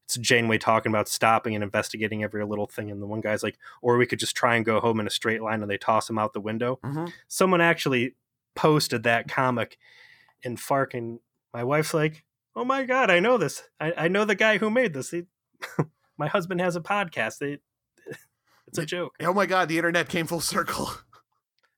[0.05, 2.91] It's Janeway talking about stopping and investigating every little thing.
[2.91, 5.11] And the one guy's like, or we could just try and go home in a
[5.11, 7.07] straight line and they toss him out the window Mm-hmm.
[7.29, 8.17] someone actually
[8.57, 9.79] posted that comic
[10.43, 11.21] in Fark, and
[11.55, 13.63] my wife's like, "Oh my god, I know this.
[13.79, 15.11] I, I know the guy who made this.
[15.11, 15.25] He,
[16.19, 17.39] my husband has a podcast.
[17.39, 17.59] They,
[18.67, 20.91] it's a joke." Oh my god, the internet came full circle.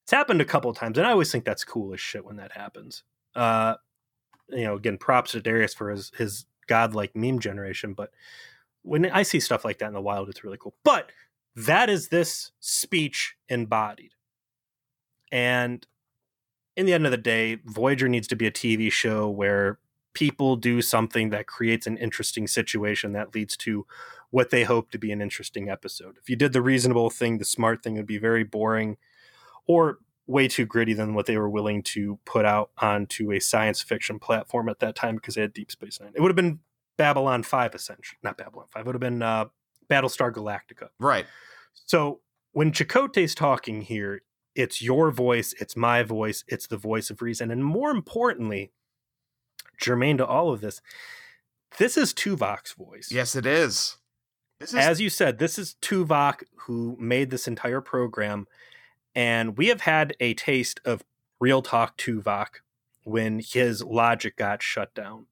[0.05, 2.53] It's happened a couple times, and I always think that's cool as shit when that
[2.53, 3.05] happens.
[3.35, 3.77] Uh,
[4.49, 8.11] you know, again, props to Darius for his his godlike meme generation, but
[8.83, 10.75] when I see stuff like that in the wild, it's really cool.
[10.85, 11.11] But
[11.55, 14.13] that is this speech embodied.
[15.31, 15.87] And
[16.77, 19.79] in the end of the day, Voyager needs to be a TV show where
[20.15, 23.87] people do something that creates an interesting situation that leads to
[24.31, 26.17] what they hope to be an interesting episode.
[26.21, 28.97] If you did the reasonable thing, the smart thing would be very boring
[29.67, 33.83] or way too gritty than what they were willing to put out onto a science
[33.83, 36.13] fiction platform at that time because they had Deep Space Nine.
[36.15, 36.61] It would have been
[36.97, 38.19] Babylon 5 essentially.
[38.23, 38.81] Not Babylon 5.
[38.81, 39.47] It would have been uh,
[39.91, 40.89] Battlestar Galactica.
[40.99, 41.27] Right.
[41.87, 42.21] So
[42.53, 44.23] when Chakotay's talking here,
[44.55, 47.51] it's your voice, it's my voice, it's the voice of reason.
[47.51, 48.73] And more importantly,
[49.81, 50.81] germane to all of this,
[51.79, 53.11] this is Tuvok's voice.
[53.11, 53.97] Yes, it is.
[54.61, 54.77] This is.
[54.77, 58.47] As you said, this is Tuvok who made this entire program.
[59.15, 61.03] And we have had a taste of
[61.41, 62.61] real talk Tuvok
[63.05, 65.27] when his logic got shut down.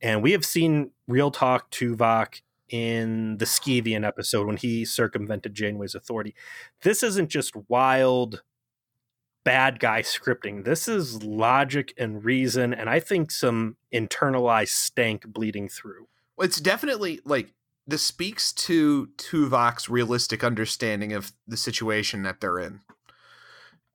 [0.00, 5.94] And we have seen real talk Tuvok in the Skeevian episode when he circumvented Janeway's
[5.94, 6.34] authority.
[6.82, 8.42] This isn't just wild
[9.48, 10.66] bad guy scripting.
[10.66, 16.06] This is logic and reason, and I think some internalized stank bleeding through.
[16.36, 17.54] Well, it's definitely like
[17.86, 22.80] this speaks to Tuvok's realistic understanding of the situation that they're in.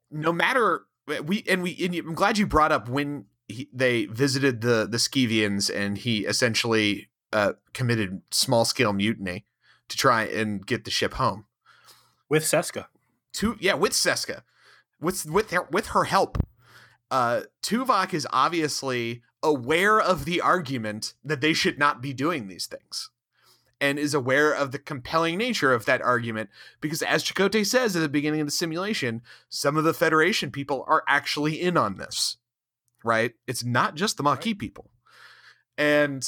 [0.09, 0.85] No matter
[1.23, 4.97] we and we, and I'm glad you brought up when he, they visited the the
[4.97, 9.45] Skevians and he essentially uh, committed small scale mutiny
[9.87, 11.45] to try and get the ship home
[12.27, 12.87] with Seska.
[13.33, 14.41] To yeah, with Seska,
[15.03, 16.37] with with her, with her help.
[17.11, 22.65] Uh, Tuvok is obviously aware of the argument that they should not be doing these
[22.65, 23.11] things
[23.79, 28.01] and is aware of the compelling nature of that argument because as Chakotay says at
[28.01, 32.37] the beginning of the simulation, some of the Federation people are actually in on this.
[33.03, 33.33] Right?
[33.45, 34.89] It's not just the Maquis people.
[35.77, 36.25] And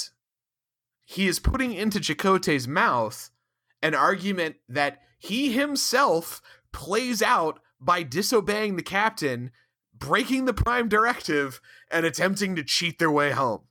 [1.06, 3.30] he is putting into Chakotay's mouth
[3.82, 6.42] an argument that he himself
[6.74, 9.52] plays out by disobeying the captain,
[9.94, 13.62] breaking the prime directive, and attempting to cheat their way home.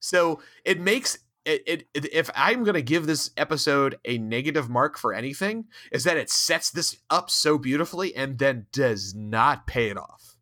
[0.00, 1.62] So it makes it,
[1.94, 6.16] it, if I'm going to give this episode a negative mark for anything, is that
[6.16, 10.36] it sets this up so beautifully and then does not pay it off.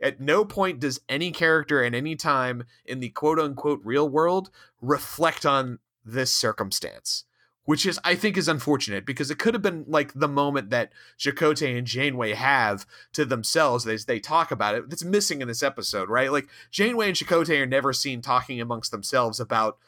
[0.00, 4.50] At no point does any character at any time in the quote unquote real world
[4.80, 7.24] reflect on this circumstance,
[7.64, 10.92] which is, I think, is unfortunate because it could have been like the moment that
[11.18, 14.90] Chakotay and Janeway have to themselves as they talk about it.
[14.90, 16.32] That's missing in this episode, right?
[16.32, 19.78] Like Janeway and Chakotay are never seen talking amongst themselves about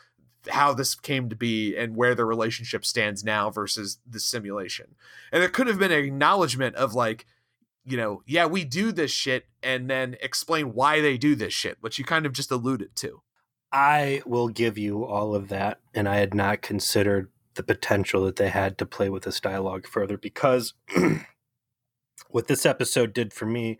[0.50, 4.94] how this came to be and where the relationship stands now versus the simulation.
[5.32, 7.26] And there could have been an acknowledgement of like,
[7.84, 11.78] you know, yeah, we do this shit and then explain why they do this shit,
[11.80, 13.22] which you kind of just alluded to.
[13.72, 15.80] I will give you all of that.
[15.92, 19.86] And I had not considered the potential that they had to play with this dialogue
[19.86, 20.74] further because
[22.28, 23.78] what this episode did for me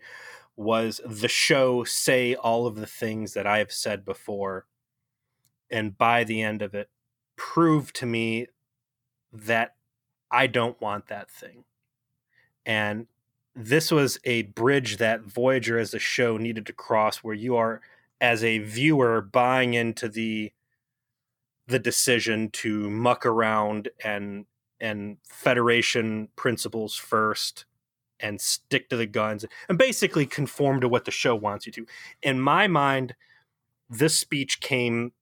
[0.55, 4.65] was the show say all of the things that I have said before.
[5.69, 6.89] And by the end of it,
[7.35, 8.47] prove to me
[9.33, 9.75] that
[10.31, 11.65] I don't want that thing.
[12.65, 13.07] And
[13.53, 17.81] this was a bridge that Voyager as a show needed to cross where you are
[18.21, 20.51] as a viewer buying into the
[21.67, 24.45] the decision to muck around and
[24.79, 27.65] and federation principles first
[28.19, 31.85] and stick to the guns and basically conform to what the show wants you to.
[32.21, 33.15] In my mind,
[33.89, 35.13] this speech came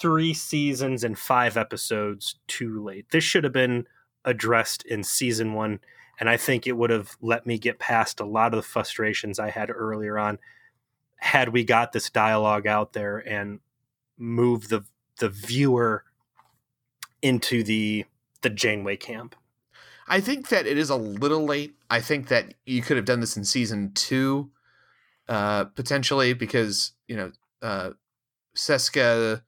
[0.00, 3.10] 3 seasons and 5 episodes too late.
[3.10, 3.86] This should have been
[4.24, 5.80] addressed in season 1
[6.20, 9.38] and I think it would have let me get past a lot of the frustrations
[9.38, 10.38] I had earlier on
[11.16, 13.60] had we got this dialogue out there and
[14.18, 14.84] move the
[15.18, 16.04] the viewer
[17.22, 18.04] into the
[18.42, 19.34] the Janeway camp.
[20.06, 21.74] I think that it is a little late.
[21.90, 24.50] I think that you could have done this in season two,
[25.28, 27.90] uh, potentially because you know uh,
[28.56, 29.42] Seska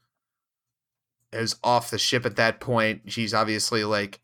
[1.32, 3.02] is off the ship at that point.
[3.06, 4.20] She's obviously like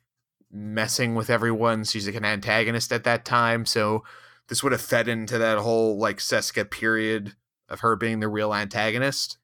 [0.50, 1.84] messing with everyone.
[1.84, 4.04] She's like an antagonist at that time, so
[4.48, 7.34] this would have fed into that whole like Seska period
[7.68, 9.38] of her being the real antagonist.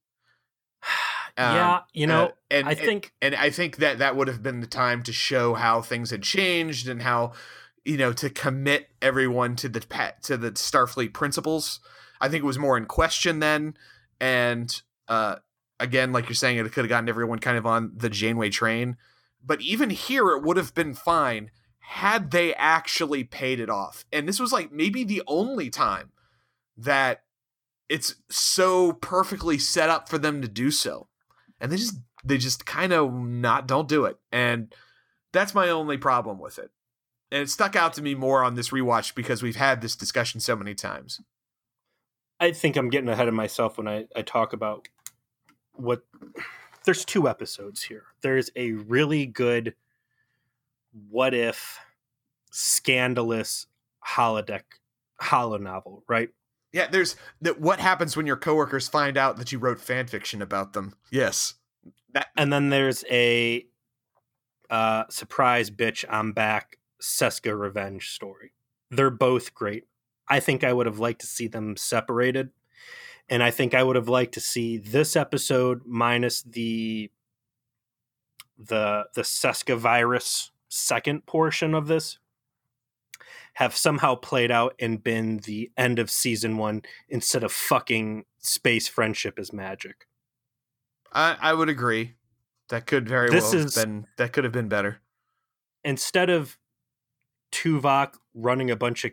[1.38, 4.28] Um, yeah, you know, uh, and I think, and, and I think that that would
[4.28, 7.32] have been the time to show how things had changed and how,
[7.84, 11.80] you know, to commit everyone to the pet to the Starfleet principles.
[12.20, 13.76] I think it was more in question then,
[14.20, 15.36] and uh,
[15.80, 18.96] again, like you're saying, it could have gotten everyone kind of on the Janeway train.
[19.44, 24.04] But even here, it would have been fine had they actually paid it off.
[24.12, 26.12] And this was like maybe the only time
[26.76, 27.24] that
[27.88, 31.08] it's so perfectly set up for them to do so.
[31.62, 34.18] And they just they just kind of not don't do it.
[34.30, 34.74] And
[35.32, 36.70] that's my only problem with it.
[37.30, 40.40] And it stuck out to me more on this rewatch because we've had this discussion
[40.40, 41.20] so many times.
[42.38, 44.88] I think I'm getting ahead of myself when I, I talk about
[45.74, 46.02] what
[46.84, 48.04] there's two episodes here.
[48.20, 49.74] There's a really good
[51.08, 51.78] what if
[52.50, 53.66] scandalous
[54.06, 54.62] holodeck
[55.20, 56.30] holo novel, right?
[56.72, 60.40] Yeah, there's that what happens when your coworkers find out that you wrote fan fiction
[60.40, 60.94] about them.
[61.10, 61.54] Yes.
[62.14, 63.66] That and then there's a
[64.70, 68.52] uh, surprise bitch I'm back Seska revenge story.
[68.90, 69.84] They're both great.
[70.28, 72.50] I think I would have liked to see them separated.
[73.28, 77.10] And I think I would have liked to see this episode minus the
[78.58, 82.18] the the Seska virus second portion of this
[83.54, 88.88] have somehow played out and been the end of season one instead of fucking space
[88.88, 90.06] friendship is magic.
[91.12, 92.14] I, I would agree.
[92.70, 95.00] That could very this well is, have been that could have been better.
[95.84, 96.56] Instead of
[97.50, 99.12] Tuvok running a bunch of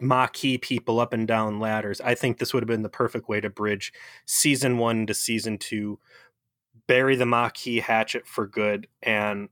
[0.00, 3.40] Maquis people up and down ladders, I think this would have been the perfect way
[3.40, 3.92] to bridge
[4.24, 5.98] season one to season two,
[6.86, 9.50] bury the Maquis hatchet for good, and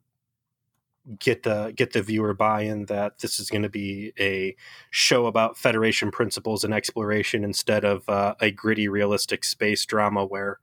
[1.18, 4.54] get the get the viewer buy-in that this is going to be a
[4.90, 10.60] show about Federation principles and exploration instead of uh, a gritty, realistic space drama where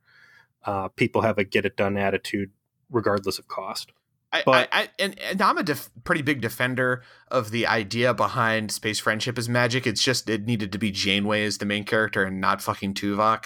[0.66, 2.52] uh, people have a get it done attitude
[2.90, 3.92] regardless of cost.
[4.32, 8.14] I, but, I, I, and, and I'm a def- pretty big defender of the idea
[8.14, 9.88] behind space friendship is magic.
[9.88, 13.46] It's just it needed to be Janeway as the main character and not fucking Tuvok.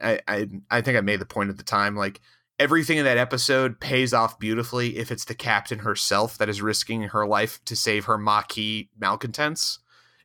[0.00, 1.96] I, I I think I made the point at the time.
[1.96, 2.20] Like
[2.58, 7.02] everything in that episode pays off beautifully if it's the captain herself that is risking
[7.02, 9.78] her life to save her Maquis malcontents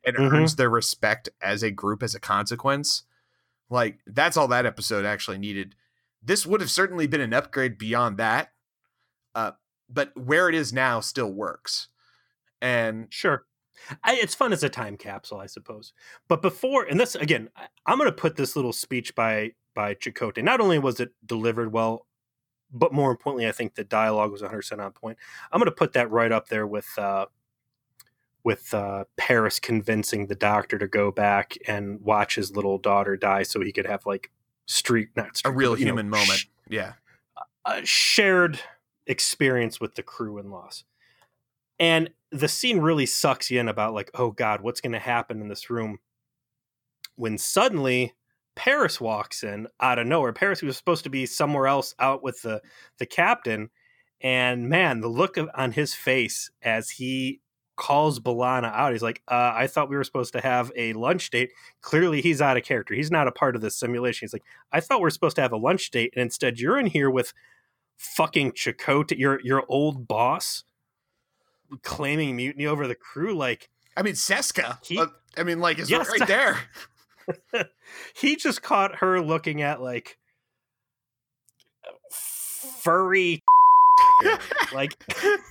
[0.05, 0.35] and mm-hmm.
[0.35, 3.03] earns their respect as a group as a consequence.
[3.69, 5.75] Like that's all that episode actually needed.
[6.21, 8.49] This would have certainly been an upgrade beyond that.
[9.35, 9.51] Uh,
[9.89, 11.89] but where it is now still works.
[12.61, 13.45] And sure.
[14.03, 15.93] I, it's fun as a time capsule, I suppose.
[16.29, 19.95] But before, and this again, I, I'm going to put this little speech by by
[19.95, 20.43] Chakotay.
[20.43, 22.05] Not only was it delivered well,
[22.73, 25.17] but more importantly, I think the dialogue was 100 percent on point.
[25.51, 27.27] I'm going to put that right up there with uh,
[28.43, 33.43] with uh, Paris convincing the doctor to go back and watch his little daughter die,
[33.43, 34.31] so he could have like
[34.65, 36.39] street, not street, a real human know, moment.
[36.39, 36.93] Sh- yeah,
[37.65, 38.59] a shared
[39.05, 40.83] experience with the crew and loss.
[41.79, 45.41] And the scene really sucks you in about like, oh God, what's going to happen
[45.41, 45.99] in this room?
[47.15, 48.13] When suddenly
[48.55, 50.33] Paris walks in out of nowhere.
[50.33, 52.61] Paris was supposed to be somewhere else out with the
[52.99, 53.69] the captain,
[54.21, 57.41] and man, the look of, on his face as he
[57.75, 58.91] calls B'Elanna out.
[58.91, 61.51] He's like, uh, I thought we were supposed to have a lunch date.
[61.81, 62.93] Clearly, he's out of character.
[62.93, 64.25] He's not a part of this simulation.
[64.25, 66.79] He's like, I thought we are supposed to have a lunch date, and instead, you're
[66.79, 67.33] in here with
[67.97, 70.63] fucking Chakotay, your your old boss,
[71.81, 73.35] claiming mutiny over the crew.
[73.35, 74.77] Like, I mean, Seska.
[74.85, 76.59] He, uh, I mean, like, is yes, right there.
[78.15, 80.17] he just caught her looking at like
[82.81, 83.41] furry,
[84.73, 84.95] like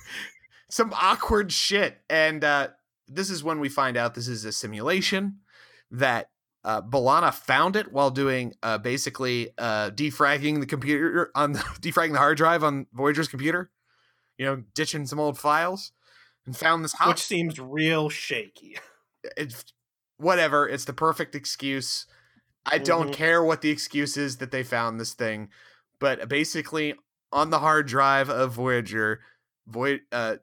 [0.69, 1.97] some awkward shit.
[2.09, 2.69] And uh,
[3.07, 5.39] this is when we find out this is a simulation
[5.91, 6.29] that
[6.63, 12.19] uh, B'Elanna found it while doing uh, basically uh, defragging the computer on defragging the
[12.19, 13.69] hard drive on Voyager's computer.
[14.37, 15.91] You know, ditching some old files,
[16.45, 18.77] and found this house, which seems real shaky.
[19.37, 19.63] It's
[20.17, 20.67] whatever.
[20.67, 22.05] It's the perfect excuse.
[22.65, 23.13] I don't mm-hmm.
[23.13, 25.49] care what the excuse is that they found this thing,
[25.99, 26.95] but basically
[27.31, 29.19] on the hard drive of Voyager,
[29.67, 30.37] Voy- uh,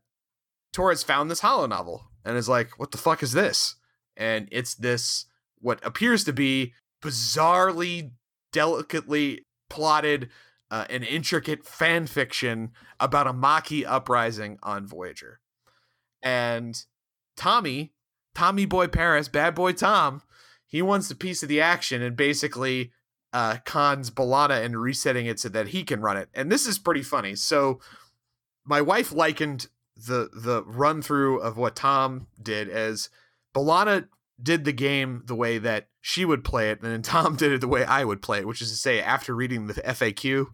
[0.73, 3.77] Torres found this holo novel and is like, "What the fuck is this?"
[4.17, 5.27] And it's this
[5.61, 8.13] what appears to be bizarrely,
[8.53, 10.29] delicately plotted
[10.71, 15.41] uh, and intricate fan fiction about a Maquis uprising on Voyager.
[16.23, 16.81] And
[17.37, 17.93] Tommy,
[18.35, 20.23] Tommy Boy Paris, Bad Boy Tom,
[20.67, 22.93] he wants a piece of the action and basically
[23.33, 26.29] uh, cons B'Elanna and resetting it so that he can run it.
[26.35, 27.35] And this is pretty funny.
[27.35, 27.81] So
[28.65, 33.11] my wife likened the the run through of what Tom did as
[33.55, 34.09] B'Elanna
[34.43, 37.61] did the game the way that she would play it, and then Tom did it
[37.61, 40.47] the way I would play it, which is to say, after reading the FAQ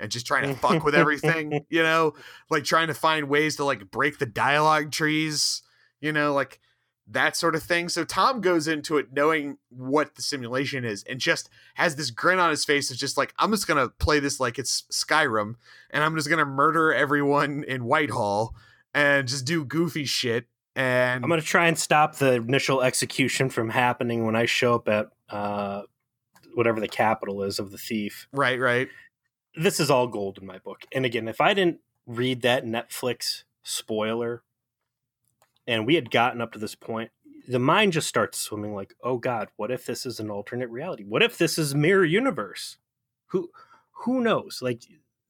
[0.00, 2.14] and just trying to fuck with everything, you know,
[2.50, 5.62] like trying to find ways to like break the dialogue trees,
[6.00, 6.60] you know, like
[7.06, 7.88] that sort of thing.
[7.88, 12.38] So Tom goes into it knowing what the simulation is and just has this grin
[12.38, 15.56] on his face of just like, I'm just gonna play this like it's Skyrim
[15.90, 18.54] and I'm just gonna murder everyone in Whitehall
[18.94, 20.46] and just do goofy shit.
[20.76, 24.88] And I'm gonna try and stop the initial execution from happening when I show up
[24.88, 25.82] at uh,
[26.54, 28.28] whatever the capital is of the thief.
[28.32, 28.88] right, right.
[29.56, 30.80] This is all gold in my book.
[30.92, 34.42] And again, if I didn't read that Netflix spoiler,
[35.66, 37.10] and we had gotten up to this point,
[37.48, 38.74] the mind just starts swimming.
[38.74, 41.04] Like, oh God, what if this is an alternate reality?
[41.04, 42.78] What if this is mirror universe?
[43.26, 43.50] Who
[43.92, 44.60] who knows?
[44.62, 44.82] Like,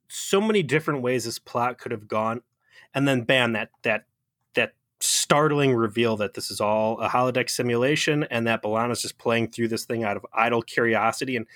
[0.09, 2.43] so many different ways this plot could have gone,
[2.95, 4.05] and then bam, that that
[4.55, 9.51] that startling reveal that this is all a holodeck simulation and that B'Elanna's just playing
[9.51, 11.47] through this thing out of idle curiosity and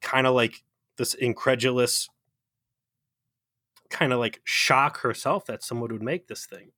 [0.00, 0.62] kind of like
[0.96, 2.08] this incredulous
[3.90, 6.72] kind of like shock herself that someone would make this thing.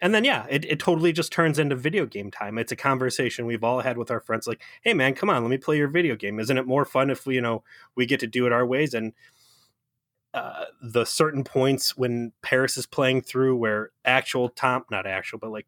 [0.00, 2.58] And then yeah, it, it totally just turns into video game time.
[2.58, 5.50] It's a conversation we've all had with our friends like, hey man, come on, let
[5.50, 6.38] me play your video game.
[6.38, 7.62] Isn't it more fun if we, you know,
[7.94, 8.94] we get to do it our ways?
[8.94, 9.12] And
[10.34, 15.50] uh, the certain points when Paris is playing through where actual Tom, not actual, but
[15.50, 15.66] like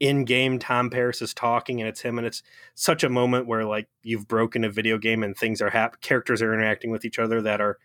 [0.00, 2.42] in game Tom Paris is talking and it's him and it's
[2.74, 6.42] such a moment where like you've broken a video game and things are hap- characters
[6.42, 7.78] are interacting with each other that are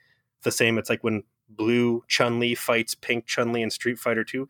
[0.43, 0.77] the same.
[0.77, 4.47] It's like when blue Chun Li fights pink Chun Li in Street Fighter 2.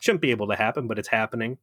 [0.00, 1.58] Shouldn't be able to happen, but it's happening.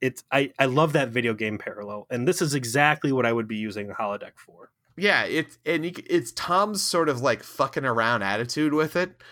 [0.00, 2.06] It's I, I love that video game parallel.
[2.10, 4.70] And this is exactly what I would be using the holodeck for.
[4.96, 9.22] Yeah, it's and you, it's Tom's sort of like fucking around attitude with it.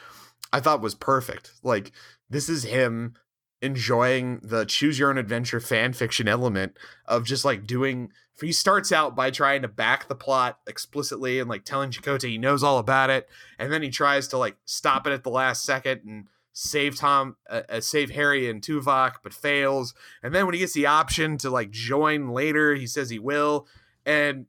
[0.53, 1.53] I thought was perfect.
[1.63, 1.93] Like
[2.29, 3.15] this is him
[3.63, 6.77] enjoying the choose your own adventure fan fiction element
[7.07, 8.11] of just like doing.
[8.41, 12.39] He starts out by trying to back the plot explicitly and like telling Chakotay he
[12.39, 13.29] knows all about it,
[13.59, 17.37] and then he tries to like stop it at the last second and save Tom,
[17.51, 19.93] uh, uh, save Harry and Tuvok, but fails.
[20.23, 23.67] And then when he gets the option to like join later, he says he will,
[24.07, 24.47] and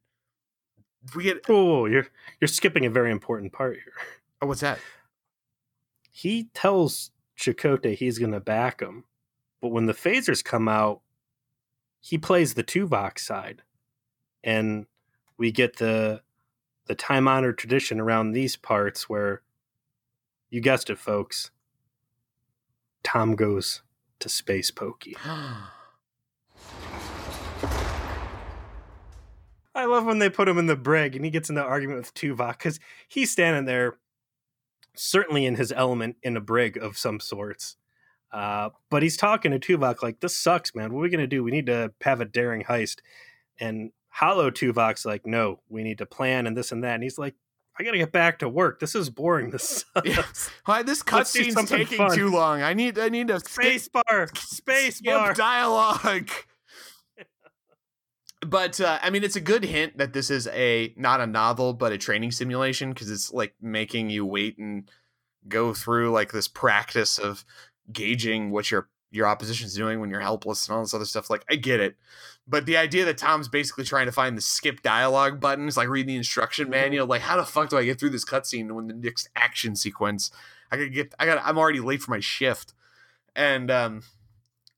[1.16, 2.08] we get Oh, you're
[2.40, 3.94] you're skipping a very important part here.
[4.42, 4.80] oh, what's that?
[6.12, 9.04] He tells Chakotay he's gonna back him,
[9.62, 11.02] but when the phasers come out,
[12.00, 13.64] he plays the Tuvok side.
[14.44, 14.86] And
[15.38, 16.22] we get the
[16.86, 19.42] the time honored tradition around these parts where
[20.52, 21.50] you guessed it, folks.
[23.06, 23.82] Tom goes
[24.20, 25.16] to Space Pokey.
[29.76, 32.00] I love when they put him in the brig and he gets in the argument
[32.00, 33.98] with Tuvok because he's standing there,
[34.96, 37.76] certainly in his element in a brig of some sorts.
[38.32, 40.92] Uh, but he's talking to Tuvok like, "This sucks, man.
[40.92, 41.44] What are we gonna do?
[41.44, 43.02] We need to have a daring heist."
[43.60, 47.20] And Holo Tuvok's like, "No, we need to plan and this and that." And he's
[47.20, 47.36] like,
[47.78, 48.80] "I gotta get back to work.
[48.80, 49.52] This is boring.
[49.52, 50.24] This sucks." Yeah.
[50.66, 52.16] Why this cutscene's taking fun.
[52.16, 52.62] too long?
[52.62, 55.34] I need I need to Space bar, space skip bar.
[55.34, 56.30] dialogue.
[58.46, 61.74] but uh, I mean, it's a good hint that this is a not a novel,
[61.74, 64.90] but a training simulation because it's like making you wait and
[65.48, 67.46] go through like this practice of
[67.92, 71.30] gauging what your your opposition's doing when you're helpless and all this other stuff.
[71.30, 71.96] Like, I get it,
[72.48, 76.08] but the idea that Tom's basically trying to find the skip dialogue buttons, like reading
[76.10, 78.94] the instruction manual, like how the fuck do I get through this cutscene when the
[78.94, 80.32] next action sequence?
[80.72, 82.74] I could get, I got, I'm already late for my shift,
[83.36, 84.04] and um,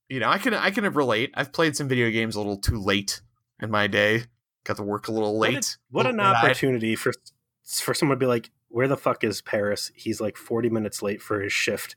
[0.10, 1.32] you know, I can, I can relate.
[1.34, 3.22] I've played some video games a little too late
[3.62, 4.24] in my day.
[4.64, 5.78] Got to work a little What a- late.
[5.92, 7.14] What an opportunity for
[7.66, 9.92] for someone to be like, "Where the fuck is Paris?
[9.96, 11.96] He's like 40 minutes late for his shift,"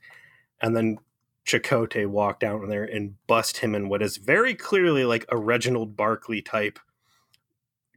[0.61, 0.97] and then
[1.45, 5.97] Chakotay walk down there and bust him in what is very clearly like a Reginald
[5.97, 6.79] Barclay type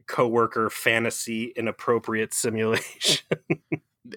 [0.07, 3.25] coworker fantasy inappropriate simulation.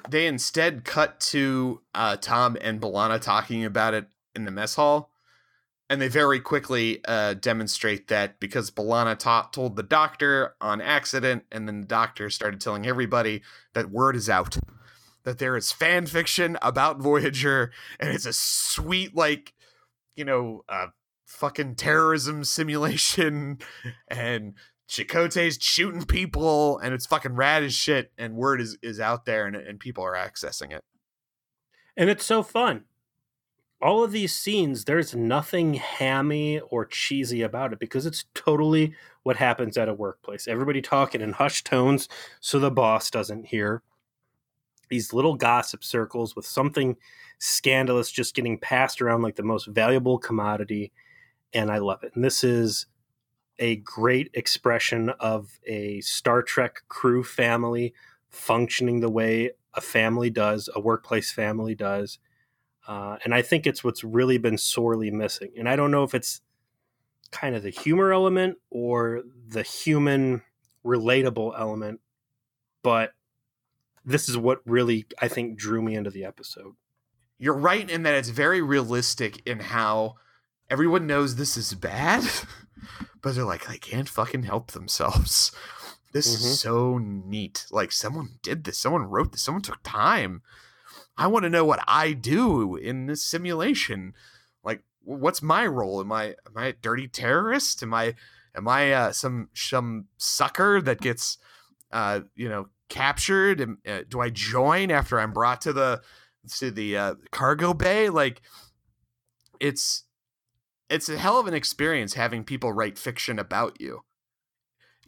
[0.09, 5.11] they instead cut to uh, Tom and B'Elanna talking about it in the mess hall.
[5.91, 11.45] And they very quickly uh, demonstrate that because B'Elanna ta- told the doctor on accident,
[11.51, 13.41] and then the doctor started telling everybody
[13.73, 14.59] that word is out.
[15.29, 17.71] That there is fan fiction about Voyager,
[18.01, 19.53] and it's a sweet, like,
[20.17, 20.87] you know, uh,
[21.27, 23.59] fucking terrorism simulation,
[24.09, 24.55] and
[24.89, 28.11] Chakotay's shooting people, and it's fucking rad as shit.
[28.17, 30.83] And word is is out there, and and people are accessing it.
[31.95, 32.85] and it's so fun.
[33.83, 39.37] All of these scenes, there's nothing hammy or cheesy about it because it's totally what
[39.37, 40.49] happens at a workplace.
[40.49, 42.09] Everybody talking in hushed tones
[42.41, 43.83] so the boss doesn't hear.
[44.89, 46.97] These little gossip circles with something
[47.39, 50.93] scandalous just getting passed around like the most valuable commodity.
[51.53, 52.13] And I love it.
[52.15, 52.87] And this is
[53.59, 57.95] a great expression of a Star Trek crew family
[58.29, 62.19] functioning the way a family does, a workplace family does.
[62.87, 65.53] Uh, and I think it's what's really been sorely missing.
[65.59, 66.41] And I don't know if it's
[67.31, 70.43] kind of the humor element or the human
[70.85, 72.01] relatable element,
[72.83, 73.13] but
[74.09, 76.75] this is what really I think drew me into the episode.
[77.41, 80.15] you're right in that it's very realistic in how
[80.69, 82.25] everyone knows this is bad,
[83.23, 85.53] but they're like, they can't fucking help themselves.
[86.13, 86.35] This Mhm.
[86.35, 87.67] is so neat.
[87.71, 90.43] Like someone did this, someone wrote this, someone took time.
[91.17, 94.15] I want to know what I do in this simulation.
[94.65, 96.01] Like, what's my role?
[96.01, 97.83] Am I am I a dirty terrorist?
[97.83, 98.15] Am I
[98.55, 101.39] am I uh, some some sucker that gets
[101.93, 103.77] uh, you know captured?
[103.87, 106.03] Uh, do I join after I'm brought to the
[106.59, 108.09] to the uh, cargo bay?
[108.09, 108.41] Like,
[109.61, 110.05] it's
[110.89, 114.01] it's a hell of an experience having people write fiction about you.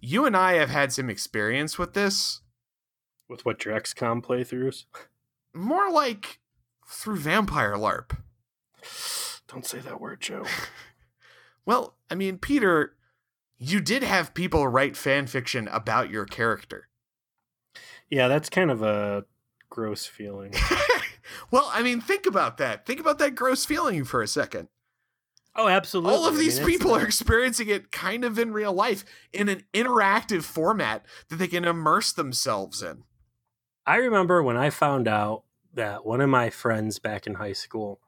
[0.01, 2.41] You and I have had some experience with this,
[3.29, 4.85] With what your XCOM playthroughs?
[5.55, 6.41] more like
[6.89, 8.17] through Vampire LARP.
[9.49, 10.45] Don't say that word, Joe.
[11.67, 12.97] Well, I mean, Peter,
[13.59, 16.89] you did have people write fan fiction about your character.
[18.11, 19.25] Yeah, that's kind of a
[19.71, 20.53] gross feeling.
[21.51, 22.85] well, I mean, think about that.
[22.85, 24.69] Think about that gross feeling for a second.
[25.57, 26.13] Oh, absolutely.
[26.13, 29.49] All of I these mean, people are experiencing it kind of in real life in
[29.49, 33.05] an interactive format that they can immerse themselves in.
[33.87, 35.45] I remember when I found out
[35.75, 38.01] that one of my friends back in high school,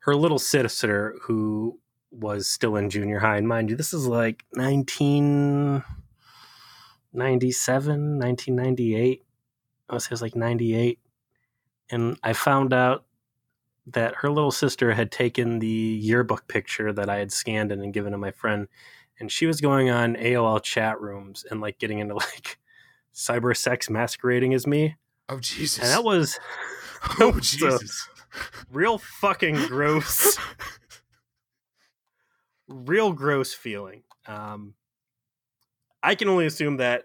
[0.00, 1.80] her little sister, who
[2.10, 4.44] was still in junior high, and mind you, this is like
[7.12, 9.22] 1997, 1998.
[9.88, 10.98] I was, it was like 98.
[11.90, 13.04] And I found out
[13.86, 18.12] that her little sister had taken the yearbook picture that I had scanned and given
[18.12, 18.68] to my friend.
[19.18, 22.58] And she was going on AOL chat rooms and like getting into like
[23.14, 24.96] cyber sex masquerading as me.
[25.28, 25.84] Oh Jesus!
[25.84, 26.38] And that was
[27.20, 28.08] oh uh, Jesus!
[28.70, 30.38] real fucking gross.
[32.68, 34.02] real gross feeling.
[34.26, 34.74] Um,
[36.02, 37.04] I can only assume that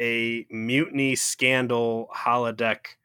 [0.00, 2.96] a mutiny scandal holodeck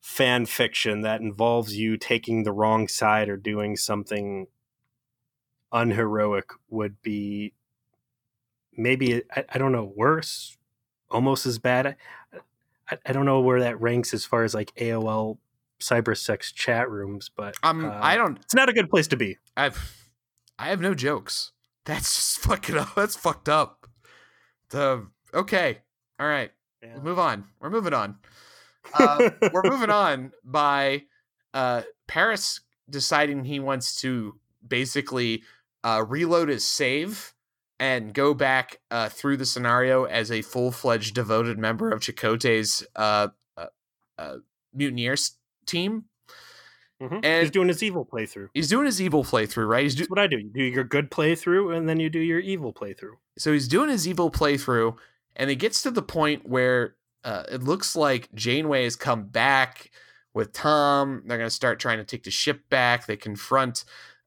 [0.00, 4.46] fan fiction that involves you taking the wrong side or doing something
[5.72, 7.54] unheroic would be
[8.76, 10.56] maybe I, I don't know worse
[11.10, 11.96] almost as bad
[12.90, 15.38] I, I don't know where that ranks as far as like aol
[15.80, 18.38] cybersex chat rooms but Um, uh, I don't.
[18.38, 19.96] it's not a good place to be I've.
[20.58, 21.50] I have no jokes.
[21.84, 22.94] That's just fucking up.
[22.94, 23.86] That's fucked up.
[24.70, 25.78] The okay.
[26.18, 26.50] All right.
[26.82, 26.98] Yeah.
[26.98, 27.44] Move on.
[27.60, 28.16] We're moving on.
[28.92, 31.04] Uh, we're moving on by
[31.52, 35.42] uh, Paris deciding he wants to basically
[35.82, 37.34] uh, reload his save
[37.80, 42.86] and go back uh, through the scenario as a full fledged devoted member of Chakotay's
[42.96, 43.66] uh, uh,
[44.18, 44.36] uh,
[44.72, 46.04] mutineers team.
[47.10, 47.20] Mhm.
[47.22, 49.82] And- he's doing his evil playthrough He's doing his evil playthrough, right?
[49.84, 52.18] He's do- that's what i do you do your good playthrough and then you do
[52.20, 54.96] your evil playthrough so he's doing his evil playthrough,
[55.36, 56.94] and it gets to the point where
[57.24, 59.90] uh, it looks like Janeway has come back
[60.34, 61.22] with Tom.
[61.26, 63.06] They're going to start trying to take the ship back.
[63.06, 63.84] They confront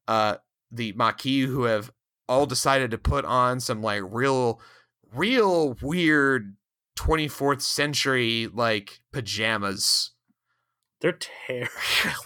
[0.07, 0.37] uh,
[0.71, 1.91] the Maquis, who have
[2.27, 4.59] all decided to put on some like real,
[5.13, 6.55] real weird
[6.97, 10.11] 24th century like pajamas.
[10.99, 11.71] They're terrible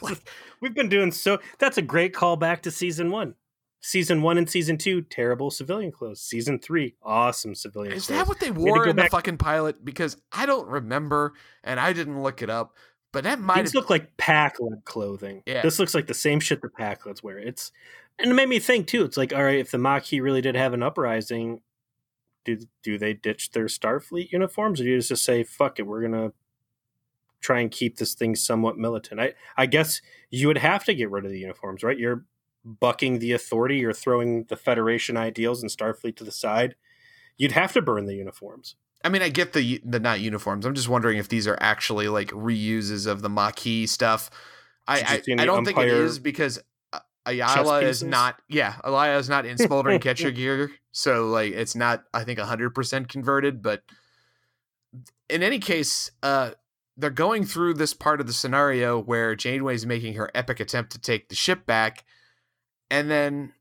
[0.61, 3.35] we've been doing so that's a great callback to season one
[3.81, 8.27] season one and season two terrible civilian clothes season three awesome civilian Is clothes that
[8.27, 9.83] what they wore in the fucking pilot?
[9.83, 12.75] Because I don't remember, and I didn't look it up.
[13.11, 15.43] But that might These have look like Pakled clothing.
[15.45, 15.61] Yeah.
[15.63, 17.37] This looks like the same shit the Pakleds wear.
[17.37, 17.71] It's
[18.19, 19.03] and it made me think too.
[19.03, 21.61] It's like, all right, if the Maquis really did have an uprising,
[22.45, 26.01] do do they ditch their Starfleet uniforms, or do you just say, fuck it, we're
[26.01, 26.31] gonna
[27.41, 29.19] try and keep this thing somewhat militant?
[29.19, 31.97] I I guess you would have to get rid of the uniforms, right?
[31.97, 32.25] You're
[32.63, 36.75] bucking the authority, you're throwing the Federation ideals and Starfleet to the side.
[37.37, 38.75] You'd have to burn the uniforms.
[39.03, 40.65] I mean, I get the the not uniforms.
[40.65, 44.29] I'm just wondering if these are actually like reuses of the Maquis stuff.
[44.87, 46.59] I I, I don't think it is because
[46.93, 48.37] uh, Ayala is not.
[48.47, 52.03] Yeah, Ayala is not in smoldering catcher gear, so like it's not.
[52.13, 53.61] I think 100 percent converted.
[53.63, 53.83] But
[55.29, 56.51] in any case, uh,
[56.97, 60.99] they're going through this part of the scenario where Janeway's making her epic attempt to
[60.99, 62.03] take the ship back,
[62.89, 63.53] and then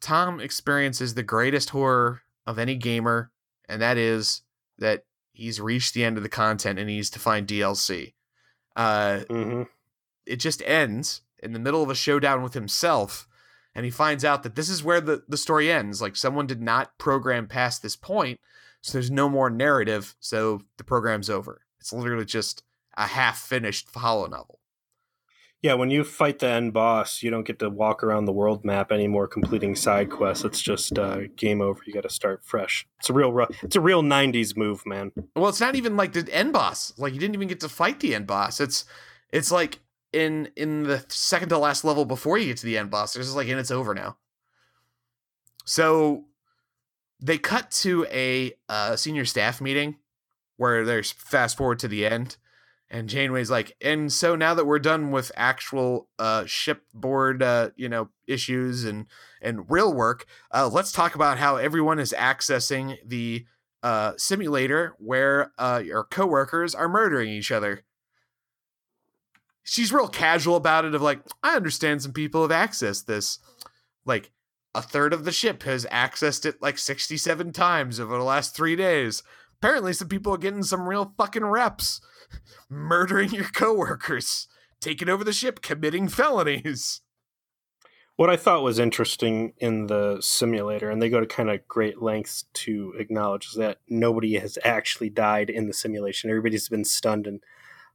[0.00, 3.30] Tom experiences the greatest horror of any gamer,
[3.68, 4.42] and that is
[4.78, 8.14] that he's reached the end of the content and he needs to find DLC.
[8.74, 9.62] Uh, hmm
[10.28, 13.26] it just ends in the middle of a showdown with himself,
[13.74, 16.02] and he finds out that this is where the, the story ends.
[16.02, 18.38] Like someone did not program past this point,
[18.80, 21.62] so there's no more narrative, so the program's over.
[21.80, 22.62] It's literally just
[22.98, 24.58] a half finished holo novel.
[25.62, 28.64] Yeah, when you fight the end boss, you don't get to walk around the world
[28.64, 30.44] map anymore, completing side quests.
[30.44, 31.80] It's just uh, game over.
[31.84, 32.86] You got to start fresh.
[33.00, 35.10] It's a real, ru- it's a real '90s move, man.
[35.34, 36.92] Well, it's not even like the end boss.
[36.96, 38.60] Like you didn't even get to fight the end boss.
[38.60, 38.84] It's
[39.32, 39.80] It's like
[40.12, 43.16] in in the second to last level before you get to the end boss.
[43.16, 44.16] It's just like and it's over now.
[45.64, 46.24] So
[47.20, 49.96] they cut to a uh, senior staff meeting
[50.56, 52.36] where there's fast forward to the end
[52.90, 57.88] and Janeway's like, and so now that we're done with actual uh, shipboard, uh, you
[57.88, 59.06] know, issues and
[59.40, 63.44] and real work, uh, let's talk about how everyone is accessing the
[63.82, 67.82] uh, simulator where uh, your coworkers are murdering each other.
[69.62, 70.94] She's real casual about it.
[70.94, 73.38] Of like, I understand some people have accessed this.
[74.04, 74.30] Like,
[74.74, 78.76] a third of the ship has accessed it like sixty-seven times over the last three
[78.76, 79.22] days.
[79.60, 82.00] Apparently, some people are getting some real fucking reps
[82.68, 84.48] murdering your coworkers,
[84.80, 87.00] taking over the ship, committing felonies.
[88.16, 92.02] What I thought was interesting in the simulator, and they go to kind of great
[92.02, 96.28] lengths to acknowledge, is that nobody has actually died in the simulation.
[96.28, 97.40] Everybody's been stunned, and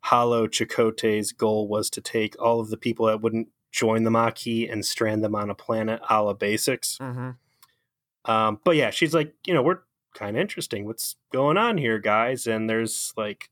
[0.03, 4.69] Holo Chakotay's goal was to take all of the people that wouldn't join the Maquis
[4.69, 6.97] and strand them on a planet a la basics.
[6.99, 8.31] Mm-hmm.
[8.31, 9.79] Um, but yeah, she's like, you know, we're
[10.13, 10.85] kind of interesting.
[10.85, 12.47] What's going on here, guys?
[12.47, 13.49] And there's like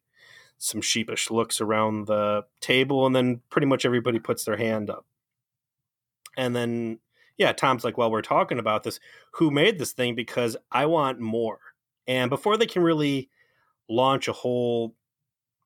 [0.62, 5.06] some sheepish looks around the table, and then pretty much everybody puts their hand up.
[6.38, 7.00] And then,
[7.36, 9.00] yeah, Tom's like, Well, we're talking about this.
[9.34, 10.14] Who made this thing?
[10.14, 11.60] Because I want more.
[12.08, 13.30] And before they can really
[13.90, 14.96] launch a whole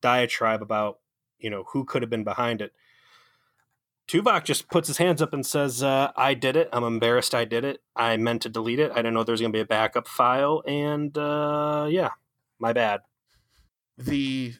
[0.01, 0.99] diatribe about,
[1.39, 2.71] you know, who could have been behind it,
[4.07, 6.69] Tuvok just puts his hands up and says, uh, I did it.
[6.71, 7.81] I'm embarrassed I did it.
[7.95, 8.91] I meant to delete it.
[8.91, 10.63] I didn't know there's going to be a backup file.
[10.65, 12.11] And uh, yeah,
[12.59, 13.01] my bad.
[13.97, 14.53] The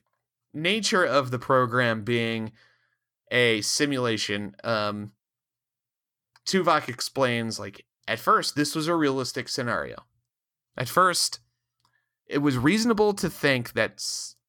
[0.56, 2.52] nature of the program being
[3.32, 5.12] a simulation, um,
[6.48, 10.06] Tuvok explains like at first this was a realistic scenario.
[10.78, 11.40] At first,
[12.28, 14.02] it was reasonable to think that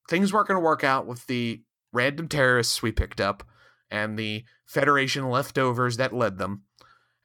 [0.08, 3.44] things weren't going to work out with the random terrorists we picked up
[3.90, 6.62] and the Federation leftovers that led them,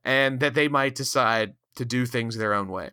[0.04, 2.92] and that they might decide to do things their own way.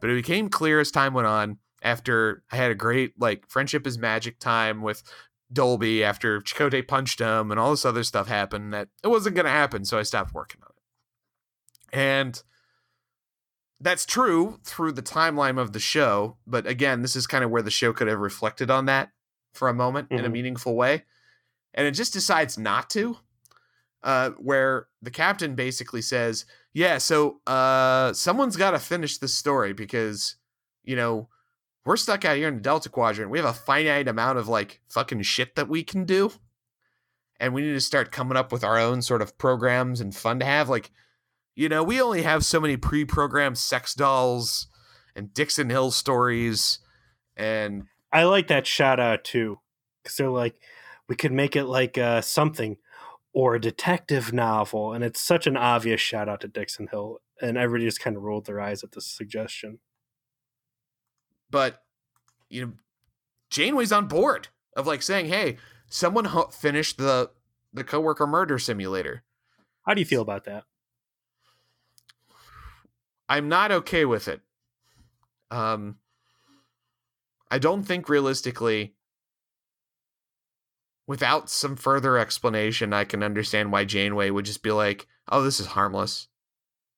[0.00, 3.86] But it became clear as time went on after I had a great like friendship
[3.86, 5.02] is magic time with
[5.52, 9.46] Dalby after Chakotay punched him and all this other stuff happened that it wasn't going
[9.46, 11.98] to happen, so I stopped working on it.
[11.98, 12.42] And
[13.80, 17.62] that's true through the timeline of the show, but again, this is kind of where
[17.62, 19.10] the show could have reflected on that
[19.52, 20.18] for a moment mm-hmm.
[20.18, 20.34] in a mm-hmm.
[20.34, 21.04] meaningful way.
[21.74, 23.16] And it just decides not to.
[24.02, 29.74] Uh, where the captain basically says, "Yeah, so uh, someone's got to finish this story
[29.74, 30.36] because,
[30.82, 31.28] you know,
[31.84, 33.30] we're stuck out here in the Delta Quadrant.
[33.30, 36.32] We have a finite amount of like fucking shit that we can do.
[37.38, 40.40] And we need to start coming up with our own sort of programs and fun
[40.40, 40.68] to have.
[40.68, 40.90] Like,
[41.54, 44.66] you know, we only have so many pre programmed sex dolls
[45.16, 46.80] and Dixon Hill stories.
[47.36, 49.58] And I like that shout out too.
[50.02, 50.56] Because they're like,
[51.08, 52.76] we could make it like uh, something
[53.32, 54.92] or a detective novel.
[54.92, 57.20] And it's such an obvious shout out to Dixon Hill.
[57.40, 59.78] And everybody just kind of rolled their eyes at this suggestion.
[61.50, 61.82] But
[62.48, 62.72] you know,
[63.50, 67.30] Janeway's on board of like saying, "Hey, someone ho- finished the
[67.72, 69.24] the coworker murder simulator."
[69.86, 70.64] How do you feel about that?
[73.28, 74.40] I'm not okay with it.
[75.50, 75.98] Um,
[77.50, 78.94] I don't think realistically,
[81.06, 85.60] without some further explanation, I can understand why Janeway would just be like, "Oh, this
[85.60, 86.28] is harmless.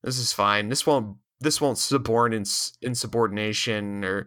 [0.02, 0.68] This is fine.
[0.68, 4.26] This won't this won't suborn ins- insubordination or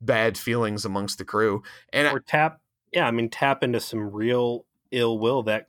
[0.00, 1.62] bad feelings amongst the crew.
[1.92, 2.60] And or tap,
[2.92, 5.66] yeah, I mean, tap into some real ill will that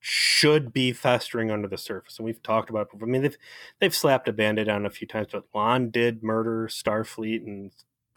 [0.00, 2.18] should be festering under the surface.
[2.18, 2.88] And we've talked about.
[3.00, 3.38] I mean, they've
[3.80, 7.72] they've slapped a band-aid on a few times, but Lon did murder Starfleet, and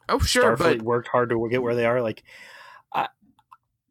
[0.07, 0.81] oh sure, Starfleet but...
[0.83, 2.01] worked hard to get where they are.
[2.01, 2.23] Like,
[2.93, 3.07] I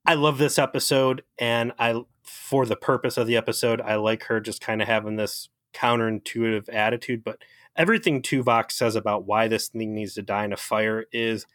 [0.07, 4.41] I love this episode, and I for the purpose of the episode, I like her
[4.41, 7.39] just kind of having this counterintuitive attitude, but
[7.81, 11.47] everything Tuvok says about why this thing needs to die in a fire is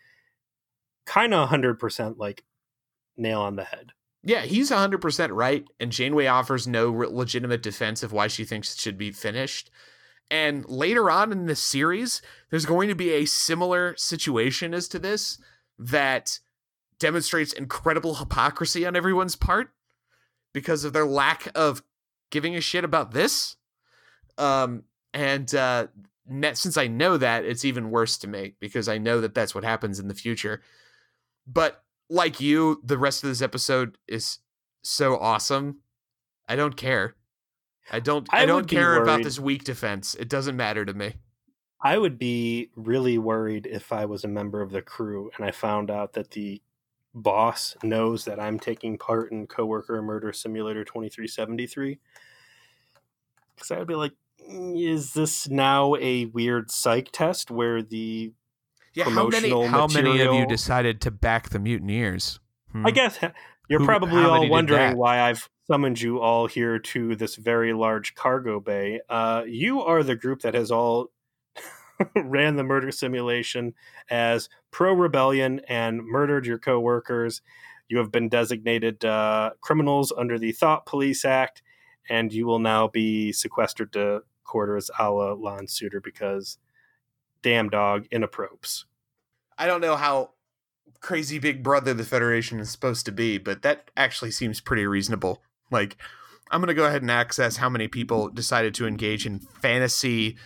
[1.05, 2.43] kind of 100% like
[3.15, 3.91] nail on the head.
[4.23, 5.63] Yeah, he's 100% right.
[5.79, 9.69] And Janeway offers no legitimate defense of why she thinks it should be finished.
[10.31, 14.97] And later on in the series, there's going to be a similar situation as to
[14.97, 15.37] this
[15.77, 16.39] that
[16.97, 19.69] demonstrates incredible hypocrisy on everyone's part
[20.53, 21.83] because of their lack of
[22.31, 23.57] giving a shit about this.
[24.39, 25.87] Um, and uh,
[26.53, 29.63] since I know that, it's even worse to me because I know that that's what
[29.63, 30.61] happens in the future.
[31.45, 34.39] But like you, the rest of this episode is
[34.81, 35.79] so awesome.
[36.47, 37.15] I don't care.
[37.91, 38.27] I don't.
[38.31, 40.15] I, I don't care about this weak defense.
[40.15, 41.13] It doesn't matter to me.
[41.81, 45.51] I would be really worried if I was a member of the crew and I
[45.51, 46.61] found out that the
[47.13, 51.99] boss knows that I'm taking part in Coworker Murder Simulator 2373.
[53.55, 54.15] Because I would be like, "Mm,
[54.47, 58.33] is this now a weird psych test where the
[58.93, 62.39] Yeah, how many promotional how many of you decided to back the mutineers?
[62.71, 62.85] Hmm.
[62.85, 63.19] I guess
[63.69, 68.13] you're Who- probably all wondering why I've summoned you all here to this very large
[68.13, 69.01] cargo bay.
[69.09, 71.11] Uh, you are the group that has all
[72.15, 73.73] ran the murder simulation
[74.09, 77.41] as pro rebellion and murdered your coworkers.
[77.87, 81.61] You have been designated uh, criminals under the Thought Police Act,
[82.09, 84.23] and you will now be sequestered to
[84.55, 86.57] quarters a la Lon Suder because,
[87.41, 88.85] damn dog, inappropriate.
[89.57, 90.31] I don't know how
[91.01, 95.41] crazy big brother the Federation is supposed to be, but that actually seems pretty reasonable.
[95.71, 95.97] Like,
[96.51, 100.37] I'm going to go ahead and access how many people decided to engage in fantasy,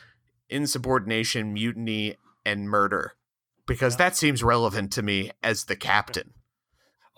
[0.49, 3.14] insubordination, mutiny, and murder,
[3.68, 6.34] because that seems relevant to me as the captain.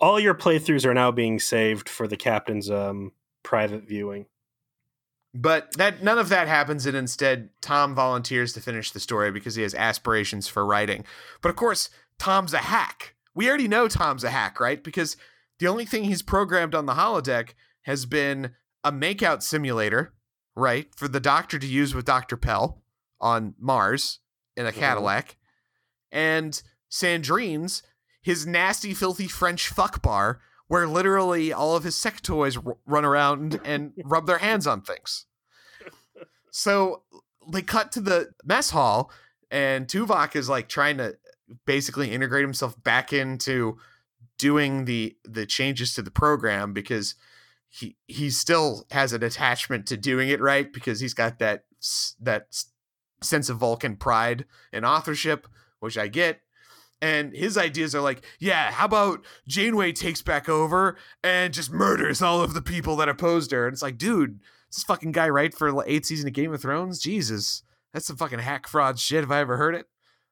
[0.02, 3.12] all your playthroughs are now being saved for the captain's um,
[3.44, 4.26] private viewing.
[5.34, 9.54] But that none of that happens, and instead Tom volunteers to finish the story because
[9.54, 11.04] he has aspirations for writing.
[11.40, 13.14] But of course, Tom's a hack.
[13.34, 14.82] We already know Tom's a hack, right?
[14.84, 15.16] Because
[15.58, 17.50] the only thing he's programmed on the holodeck
[17.82, 18.52] has been
[18.84, 20.12] a makeout simulator,
[20.54, 22.36] right, for the doctor to use with Dr.
[22.36, 22.82] Pel
[23.20, 24.18] on Mars
[24.54, 24.74] in a Mhm.
[24.76, 25.36] Cadillac,
[26.10, 27.82] and Sandrine's
[28.20, 30.40] his nasty, filthy French fuck bar
[30.72, 34.80] where literally all of his sex toys r- run around and rub their hands on
[34.80, 35.26] things.
[36.50, 37.02] So
[37.46, 39.10] they cut to the mess hall,
[39.50, 41.18] and Tuvok is like trying to
[41.66, 43.76] basically integrate himself back into
[44.38, 47.16] doing the the changes to the program because
[47.68, 51.64] he he still has an attachment to doing it right because he's got that
[52.18, 52.46] that
[53.20, 55.46] sense of Vulcan pride and authorship,
[55.80, 56.40] which I get.
[57.02, 62.22] And his ideas are like, yeah, how about Janeway takes back over and just murders
[62.22, 63.66] all of the people that opposed her?
[63.66, 64.38] And it's like, dude,
[64.70, 67.00] this fucking guy right for the eighth season of Game of Thrones?
[67.00, 69.20] Jesus, that's some fucking hack fraud shit.
[69.24, 69.86] Have I ever heard it?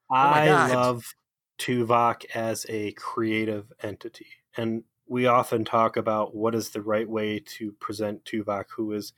[0.08, 0.70] my I God.
[0.70, 1.14] love
[1.58, 4.28] Tuvok as a creative entity.
[4.56, 9.12] And we often talk about what is the right way to present Tuvok, who is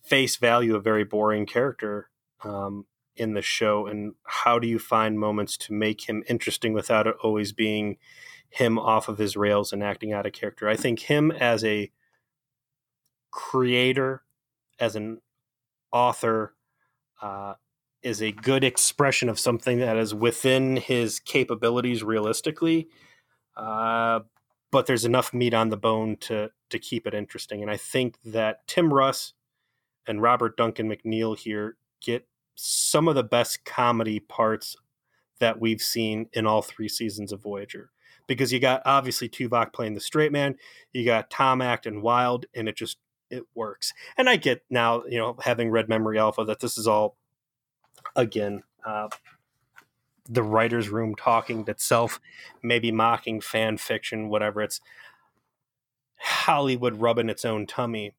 [0.00, 2.08] face value a very boring character
[2.44, 2.86] um,
[3.16, 7.16] in the show, and how do you find moments to make him interesting without it
[7.22, 7.96] always being
[8.50, 10.68] him off of his rails and acting out of character?
[10.68, 11.90] I think him as a
[13.30, 14.22] creator,
[14.78, 15.20] as an
[15.92, 16.54] author,
[17.22, 17.54] uh,
[18.02, 22.88] is a good expression of something that is within his capabilities realistically.
[23.56, 24.20] Uh,
[24.70, 27.62] but there's enough meat on the bone to to keep it interesting.
[27.62, 29.32] And I think that Tim Russ
[30.06, 34.76] and Robert Duncan McNeill here get some of the best comedy parts
[35.40, 37.90] that we've seen in all three seasons of Voyager.
[38.26, 40.56] Because you got obviously Tuvok playing the straight man,
[40.92, 42.98] you got Tom Act and wild, and it just
[43.30, 43.92] it works.
[44.16, 47.16] And I get now, you know, having read Memory Alpha, that this is all
[48.16, 49.08] again uh,
[50.28, 52.20] the writers' room talking to itself,
[52.62, 54.62] maybe mocking fan fiction, whatever.
[54.62, 54.80] It's
[56.16, 58.14] Hollywood rubbing its own tummy.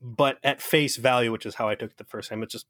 [0.00, 2.66] But at face value, which is how I took it the first time, it's just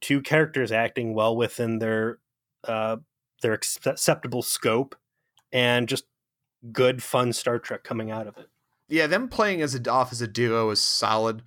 [0.00, 2.18] two characters acting well within their
[2.64, 2.96] uh,
[3.42, 4.96] their acceptable scope,
[5.52, 6.04] and just
[6.72, 8.48] good, fun Star Trek coming out of it.
[8.88, 11.42] Yeah, them playing as a off as a duo is solid.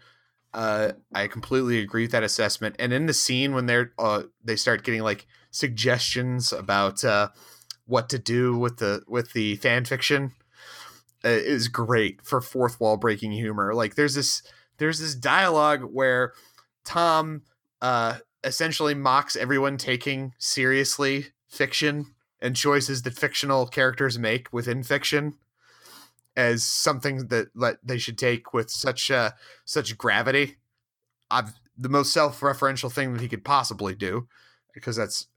[0.53, 2.75] Uh, I completely agree with that assessment.
[2.79, 7.29] And in the scene when they're uh, they start getting like suggestions about uh,
[7.85, 10.33] what to do with the with the fan fiction,
[11.23, 13.73] uh, is great for fourth wall breaking humor.
[13.73, 14.41] Like there's this
[14.77, 16.33] there's this dialogue where
[16.85, 17.43] Tom
[17.81, 25.33] uh, essentially mocks everyone taking seriously fiction and choices that fictional characters make within fiction
[26.35, 29.31] as something that let they should take with such uh
[29.65, 30.57] such gravity.
[31.29, 34.27] I've the most self-referential thing that he could possibly do
[34.73, 35.27] because that's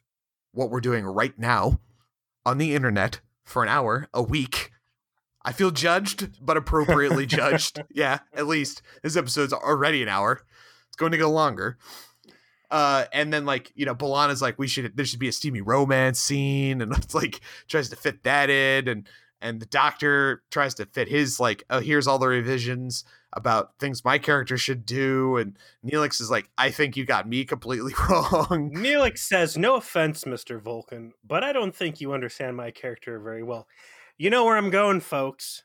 [0.53, 1.80] what we're doing right now
[2.44, 4.70] on the internet for an hour a week.
[5.44, 7.82] I feel judged, but appropriately judged.
[7.94, 10.42] Yeah, at least this episode's already an hour.
[10.88, 11.78] It's going to go longer.
[12.73, 15.61] Uh, and then like you know, B'Elanna's like we should there should be a steamy
[15.61, 19.09] romance scene, and it's like tries to fit that in, and
[19.43, 23.05] and the doctor tries to fit his like oh here's all the revisions
[23.35, 27.45] about things my character should do, and Neelix is like I think you got me
[27.45, 28.73] completely wrong.
[28.75, 30.59] Neelix says, No offense, Mr.
[30.59, 33.66] Vulcan, but I don't think you understand my character very well.
[34.16, 35.64] You know where I'm going, folks.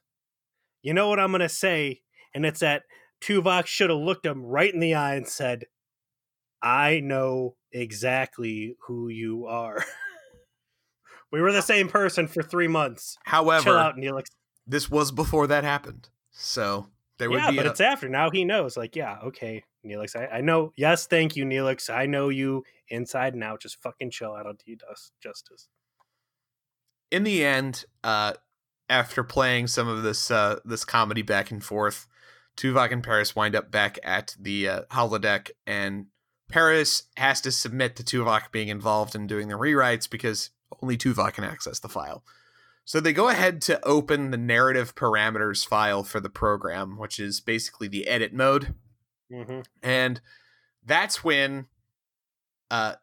[0.82, 2.02] You know what I'm to say,
[2.34, 2.84] and it's that
[3.22, 5.66] Tuvok should have looked him right in the eye and said,
[6.62, 9.84] I know exactly who you are.
[11.30, 13.18] We were the same person for three months.
[13.26, 14.28] However, Chill out, Neelix.
[14.66, 16.08] this was before that happened.
[16.32, 16.88] So
[17.20, 18.08] there would Yeah, be but a- it's after.
[18.08, 18.78] Now he knows.
[18.78, 20.16] Like, yeah, okay, Neelix.
[20.16, 20.72] I, I know.
[20.78, 21.90] Yes, thank you, Neelix.
[21.94, 23.62] I know you inside and out.
[23.62, 24.46] Just fucking chill out.
[24.48, 25.68] I'll do you dust justice.
[27.12, 28.34] in the end, uh,
[28.90, 32.08] after playing some of this uh, this comedy back and forth,
[32.56, 36.06] Tuvok and Paris wind up back at the uh, holodeck, and
[36.50, 41.34] Paris has to submit to Tuvok being involved in doing the rewrites because only Tuvok
[41.34, 42.24] can access the file.
[42.86, 47.42] So they go ahead to open the narrative parameters file for the program, which is
[47.42, 48.76] basically the edit mode.
[49.32, 49.62] Mm-hmm.
[49.84, 50.22] And
[50.86, 51.66] that's when
[52.72, 52.96] uh,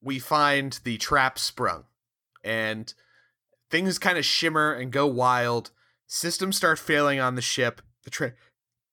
[0.00, 1.84] we find the trap sprung.
[2.42, 2.94] And
[3.70, 5.70] things kind of shimmer and go wild.
[6.06, 7.82] Systems start failing on the ship.
[8.04, 8.34] The, tra-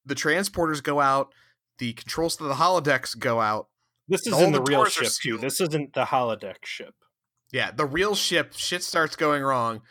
[0.05, 1.33] the transporters go out.
[1.81, 3.67] The controls to the holodecks go out.
[4.07, 5.39] This is in the the, real ship too.
[5.39, 6.93] This isn't the holodeck ship.
[7.51, 9.81] Yeah, the real ship, shit starts going wrong.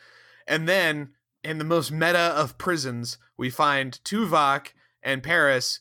[0.46, 4.68] And then, in the most meta of prisons, we find Tuvok
[5.02, 5.80] and Paris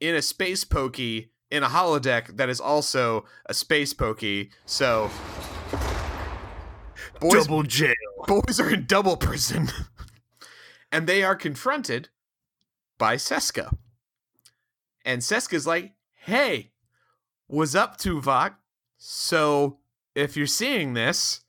[0.00, 4.52] in a space pokey in a holodeck that is also a space pokey.
[4.64, 5.10] So,
[7.20, 7.92] boys, jail.
[8.26, 9.68] boys are in double prison.
[10.90, 12.08] and they are confronted
[12.96, 13.76] by Seska.
[15.04, 16.72] And Seska's like, hey,
[17.46, 18.54] what's up, to Tuvok?
[18.98, 19.78] So,
[20.14, 21.40] if you're seeing this,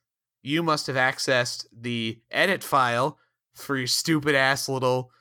[0.41, 3.17] you must have accessed the edit file
[3.53, 5.11] for your stupid ass little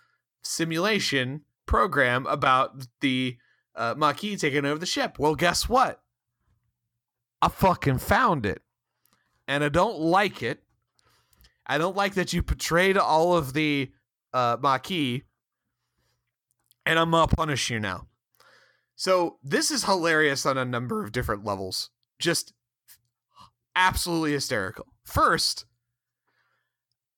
[0.43, 3.37] simulation program about the
[3.75, 5.19] uh, Maquis taking over the ship.
[5.19, 6.03] Well, guess what?
[7.43, 8.63] I fucking found it.
[9.49, 10.63] And I don't like it.
[11.67, 13.91] I don't like that you betrayed all of the
[14.33, 15.23] uh, Maquis.
[16.87, 18.07] And I'm gonna punish you now.
[19.01, 21.89] So this is hilarious on a number of different levels.
[22.19, 22.53] Just
[23.75, 24.89] absolutely hysterical.
[25.05, 25.65] First,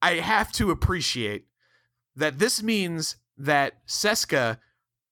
[0.01, 1.47] I have to appreciate
[2.15, 4.59] that this means that Seska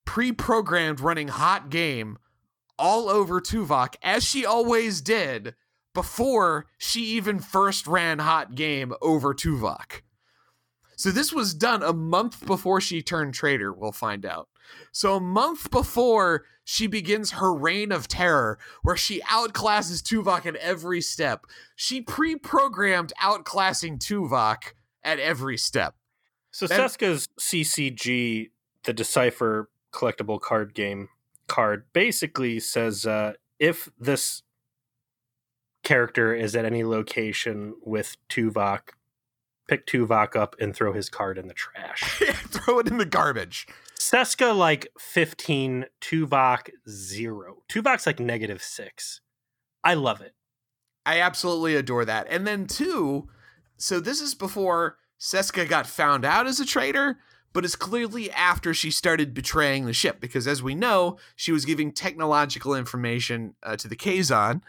[0.04, 2.18] pre-programmed running hot game
[2.78, 5.56] all over Tuvok as she always did
[5.92, 10.02] before she even first ran hot game over Tuvok.
[11.00, 14.50] So this was done a month before she turned traitor, we'll find out.
[14.92, 20.56] So a month before she begins her reign of terror, where she outclasses Tuvok at
[20.56, 25.94] every step, she pre-programmed outclassing Tuvok at every step.
[26.50, 28.50] So That- Seska's CCG,
[28.82, 31.08] the Decipher collectible card game
[31.46, 34.42] card, basically says uh, if this
[35.82, 38.80] character is at any location with Tuvok,
[39.70, 42.02] pick Tuvok up and throw his card in the trash.
[42.48, 43.68] Throw it in the garbage.
[43.96, 47.62] Seska like 15, Tuvok 0.
[47.70, 49.20] Tuvok's like negative 6.
[49.84, 50.34] I love it.
[51.06, 52.26] I absolutely adore that.
[52.28, 53.28] And then two,
[53.76, 57.18] so this is before Seska got found out as a traitor,
[57.52, 61.64] but it's clearly after she started betraying the ship because as we know, she was
[61.64, 64.62] giving technological information uh, to the Kazon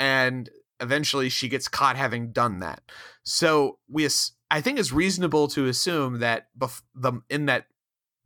[0.00, 0.50] and
[0.80, 2.82] eventually she gets caught having done that.
[3.22, 7.66] So we as- I think it's reasonable to assume that bef- the in that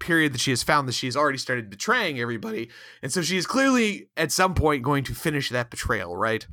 [0.00, 2.68] period that she has found that she has already started betraying everybody
[3.02, 6.46] and so she is clearly at some point going to finish that betrayal, right?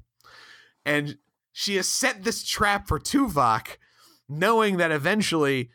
[0.85, 1.17] and
[1.51, 3.77] she has set this trap for Tuvok,
[4.27, 5.71] knowing that eventually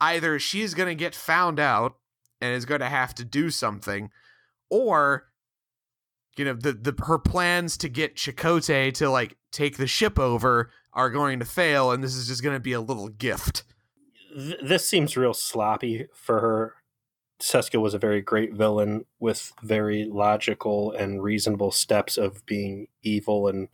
[0.00, 1.96] either she's going to get found out
[2.40, 4.10] and is going to have to do something,
[4.70, 5.26] or
[6.36, 10.70] you know the the her plans to get Chakotay to like take the ship over
[10.92, 13.64] are going to fail, and this is just going to be a little gift.
[14.62, 16.74] This seems real sloppy for her.
[17.40, 23.46] Seska was a very great villain with very logical and reasonable steps of being evil
[23.46, 23.68] and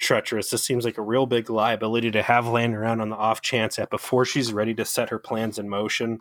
[0.00, 0.50] treacherous.
[0.50, 3.76] This seems like a real big liability to have laying around on the off chance
[3.76, 6.18] that before she's ready to set her plans in motion,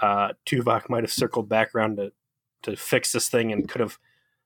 [0.00, 2.12] uh, Tuvok might have circled back around to,
[2.62, 3.98] to fix this thing and could have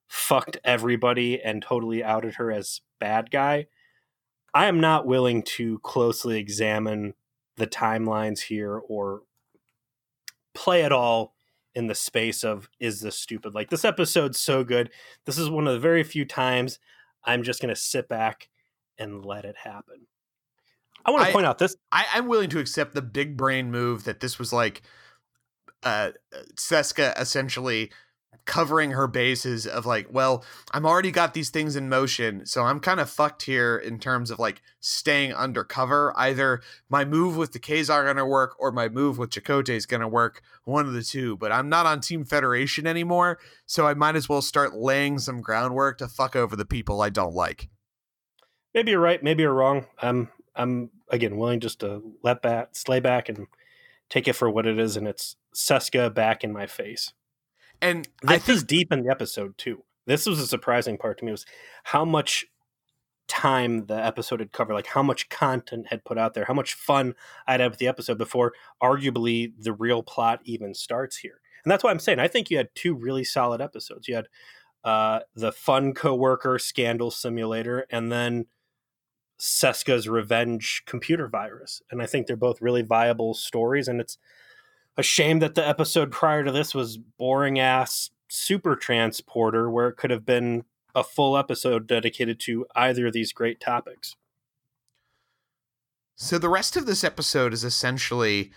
[0.09, 3.67] fucked everybody and totally outed her as bad guy.
[4.55, 7.15] I am not willing to closely examine
[7.57, 9.23] the timelines here or
[10.55, 11.35] play it all
[11.75, 14.91] in the space of is this stupid like this episode's so good
[15.27, 16.79] this is one of the very few times
[17.25, 18.49] i'm just going to sit back
[18.97, 20.07] and let it happen
[21.05, 23.71] i want I- to point out this I, I'm willing to accept the big brain
[23.71, 24.81] move that this was like
[25.83, 26.13] uh
[26.55, 27.93] Seska essentially
[28.47, 32.81] covering her bases of like, well, I'm already got these things in motion, so I'm
[32.81, 36.15] kind of fucked here in terms of like staying undercover.
[36.17, 40.09] Either my move with the Kazar gonna work or my move with Chakotay is gonna
[40.09, 41.37] work, one of the two.
[41.37, 45.43] But I'm not on Team Federation anymore, so I might as well start laying some
[45.43, 47.69] groundwork to fuck over the people I don't like.
[48.75, 53.01] maybe you're right maybe you're wrong I'm I'm again willing just to let back, slay
[53.01, 53.47] back, and
[54.09, 57.13] take it for what it is, and it's Seska back in my face.
[57.81, 59.85] And this I think is deep in the episode too.
[60.07, 61.47] This was a surprising part to me was
[61.85, 62.47] how much
[63.29, 66.75] time the episode had covered, like how much content had put out there, how much
[66.75, 67.15] fun
[67.47, 68.53] I'd had with the episode before
[68.83, 71.41] arguably the real plot even starts here.
[71.65, 74.07] And that's why I'm saying I think you had two really solid episodes.
[74.07, 74.29] You had
[74.85, 78.47] uh, the fun coworker scandal simulator, and then
[79.39, 81.83] Seska's revenge computer virus.
[81.91, 83.89] And I think they're both really viable stories.
[83.89, 84.19] And it's
[84.97, 89.97] a shame that the episode prior to this was boring ass super transporter, where it
[89.97, 94.17] could have been a full episode dedicated to either of these great topics.
[96.17, 98.51] So the rest of this episode is essentially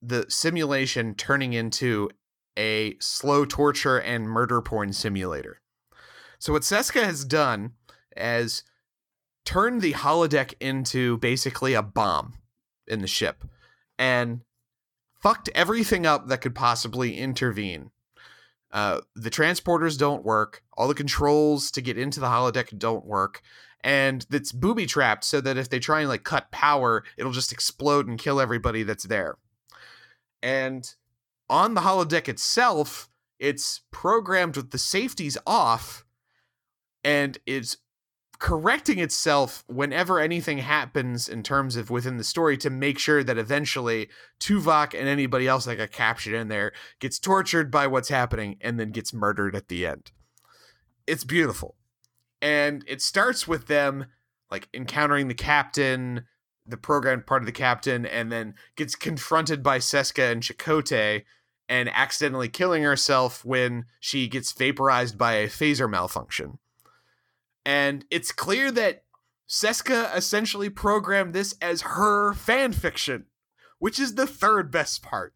[0.00, 2.10] the simulation turning into
[2.56, 5.60] a slow torture and murder porn simulator.
[6.38, 7.72] So what Seska has done
[8.16, 8.62] is
[9.44, 12.34] turned the holodeck into basically a bomb
[12.86, 13.44] in the ship
[13.98, 14.42] and
[15.20, 17.90] fucked everything up that could possibly intervene.
[18.72, 20.62] Uh, the transporters don't work.
[20.76, 23.42] All the controls to get into the holodeck don't work.
[23.82, 27.52] And it's booby trapped so that if they try and like cut power, it'll just
[27.52, 29.36] explode and kill everybody that's there.
[30.42, 30.92] And
[31.48, 33.08] on the holodeck itself,
[33.38, 36.04] it's programmed with the safeties off
[37.04, 37.76] and it's
[38.38, 43.38] correcting itself whenever anything happens in terms of within the story to make sure that
[43.38, 44.08] eventually
[44.40, 48.78] Tuvok and anybody else that got captured in there gets tortured by what's happening and
[48.78, 50.12] then gets murdered at the end.
[51.06, 51.76] It's beautiful.
[52.42, 54.06] And it starts with them
[54.50, 56.24] like encountering the captain,
[56.66, 61.24] the programmed part of the captain, and then gets confronted by Seska and Chakotay
[61.68, 66.58] and accidentally killing herself when she gets vaporized by a phaser malfunction
[67.66, 69.02] and it's clear that
[69.48, 73.26] Seska essentially programmed this as her fan fiction,
[73.80, 75.34] which is the third best part.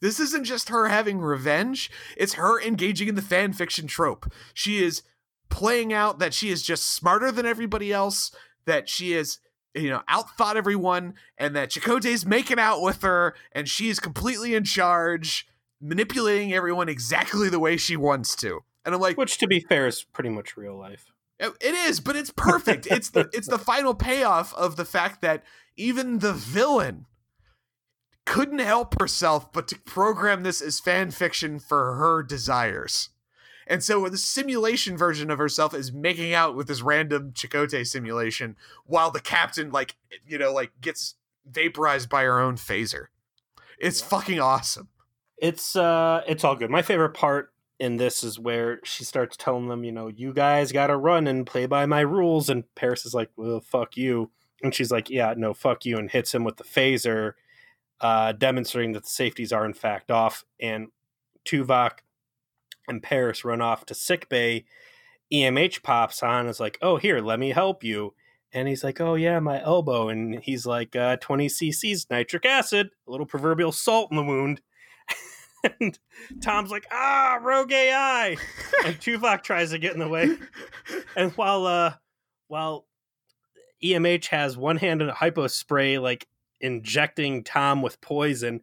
[0.00, 4.30] This isn't just her having revenge, it's her engaging in the fan fiction trope.
[4.52, 5.02] She is
[5.50, 8.34] playing out that she is just smarter than everybody else,
[8.66, 9.38] that she is
[9.74, 14.56] you know, outthought everyone, and that Chakotay's making out with her, and she is completely
[14.56, 15.46] in charge,
[15.80, 18.64] manipulating everyone exactly the way she wants to.
[18.84, 21.12] And I'm like, which to be fair is pretty much real life.
[21.38, 22.86] It is, but it's perfect.
[22.86, 25.44] it's the it's the final payoff of the fact that
[25.76, 27.06] even the villain
[28.24, 33.10] couldn't help herself but to program this as fan fiction for her desires.
[33.66, 38.56] And so the simulation version of herself is making out with this random Chakotay simulation
[38.86, 41.14] while the captain like you know like gets
[41.46, 43.06] vaporized by her own phaser.
[43.78, 44.08] It's yeah.
[44.08, 44.88] fucking awesome.
[45.36, 46.70] It's uh it's all good.
[46.70, 50.72] My favorite part and this is where she starts telling them, you know, you guys
[50.72, 52.48] got to run and play by my rules.
[52.48, 54.30] And Paris is like, well, fuck you.
[54.62, 57.34] And she's like, yeah, no, fuck you, and hits him with the phaser,
[58.00, 60.44] uh, demonstrating that the safeties are in fact off.
[60.60, 60.88] And
[61.44, 61.98] Tuvok
[62.88, 64.64] and Paris run off to sick bay.
[65.32, 68.14] EMH pops on, and is like, oh, here, let me help you.
[68.52, 70.08] And he's like, oh, yeah, my elbow.
[70.08, 74.62] And he's like, uh, 20 cc's nitric acid, a little proverbial salt in the wound
[75.80, 75.98] and
[76.40, 78.36] Tom's like, ah, rogue AI,
[78.84, 80.36] and Tuvok tries to get in the way.
[81.16, 81.94] And while uh,
[82.48, 82.86] while
[83.82, 86.26] EMH has one hand in a hypo spray, like
[86.60, 88.60] injecting Tom with poison,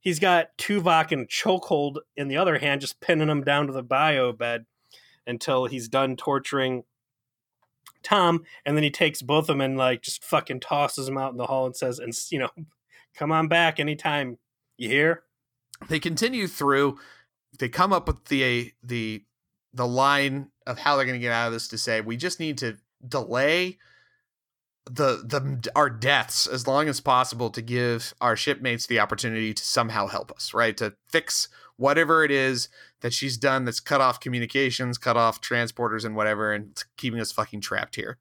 [0.00, 3.82] he's got Tuvok in chokehold in the other hand, just pinning him down to the
[3.82, 4.66] bio bed
[5.26, 6.84] until he's done torturing
[8.02, 11.32] Tom, and then he takes both of them and like just fucking tosses them out
[11.32, 12.50] in the hall and says, "And you know,
[13.14, 14.38] come on back anytime."
[14.76, 15.22] You hear?
[15.88, 16.98] They continue through.
[17.58, 19.24] They come up with the the
[19.74, 22.40] the line of how they're going to get out of this to say we just
[22.40, 22.76] need to
[23.06, 23.78] delay
[24.84, 29.64] the the our deaths as long as possible to give our shipmates the opportunity to
[29.64, 30.76] somehow help us, right?
[30.78, 32.68] To fix whatever it is
[33.00, 37.32] that she's done that's cut off communications, cut off transporters and whatever and keeping us
[37.32, 38.18] fucking trapped here.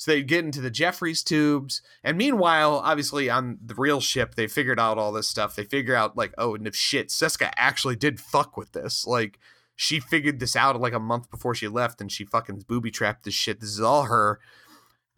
[0.00, 1.82] So they get into the Jefferies tubes.
[2.02, 5.54] And meanwhile, obviously on the real ship, they figured out all this stuff.
[5.54, 9.06] They figure out like, oh, and if shit, Seska actually did fuck with this.
[9.06, 9.38] Like
[9.76, 13.24] she figured this out like a month before she left and she fucking booby trapped
[13.24, 13.60] this shit.
[13.60, 14.40] This is all her.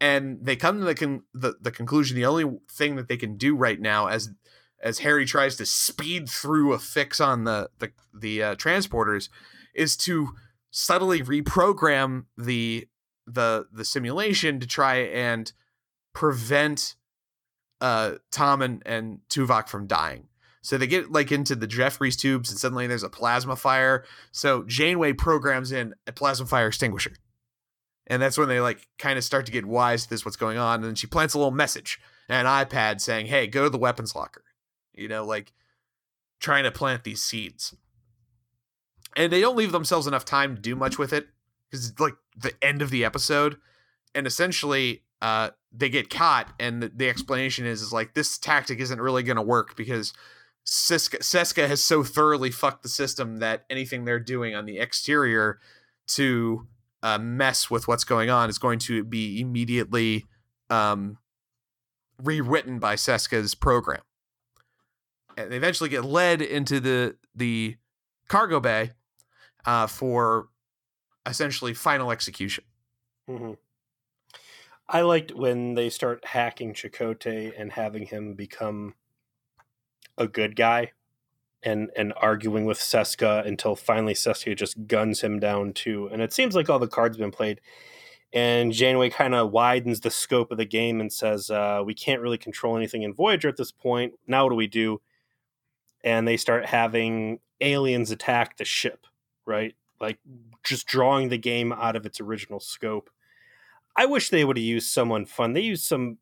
[0.01, 3.37] And they come to the, con- the the conclusion the only thing that they can
[3.37, 4.31] do right now as
[4.83, 9.29] as Harry tries to speed through a fix on the the the uh, transporters
[9.77, 10.31] is to
[10.73, 12.89] subtly reprogram the
[13.27, 15.53] the the simulation to try and
[16.13, 16.97] prevent
[17.81, 20.29] uh Tom and, and Tuvok from dying.
[20.63, 24.05] So they get like into the Jefferies tubes and suddenly there's a plasma fire.
[24.31, 27.15] So Janeway programs in a plasma fire extinguisher.
[28.07, 30.59] And that's when they like kind of start to get wise to this what's going
[30.59, 30.77] on.
[30.77, 34.15] And then she plants a little message an iPad saying, Hey, go to the weapons
[34.15, 34.45] locker.
[34.95, 35.53] You know, like
[36.41, 37.75] trying to plant these seeds.
[39.17, 41.29] And they don't leave themselves enough time to do much with it
[41.73, 43.57] because it's like the end of the episode.
[44.15, 48.79] And essentially, uh, they get caught, and the, the explanation is is like this tactic
[48.79, 50.13] isn't really going to work because
[50.67, 55.59] Siska, Seska has so thoroughly fucked the system that anything they're doing on the exterior
[56.09, 56.67] to
[57.03, 60.27] uh, mess with what's going on is going to be immediately
[60.69, 61.17] um,
[62.23, 64.03] rewritten by Seska's program.
[65.37, 67.77] And they eventually get led into the the
[68.29, 68.91] cargo bay
[69.65, 70.49] uh, for
[71.27, 72.65] essentially final execution.
[73.29, 73.53] Mm-hmm.
[74.89, 78.95] I liked when they start hacking Chakotay and having him become
[80.19, 80.93] a good guy
[81.63, 86.09] and and arguing with Seska until finally Seska just guns him down too.
[86.13, 87.61] And it seems like all the cards been played.
[88.35, 92.23] And Janeway kind of widens the scope of the game and says, uh, "We can't
[92.23, 94.15] really control anything in Voyager at this point.
[94.27, 95.01] Now what do we do?"
[96.03, 99.07] And they start having aliens attack the ship,
[99.47, 99.75] right?
[100.01, 100.19] Like
[100.63, 103.11] just drawing the game out of its original scope.
[103.97, 105.53] I wish they would have used someone fun.
[105.53, 106.19] They used some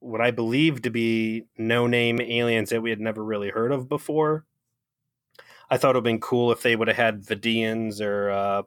[0.00, 3.88] what I believe to be no name aliens that we had never really heard of
[3.88, 4.44] before.
[5.70, 8.62] I thought it would have been cool if they would have had Vidians or, uh,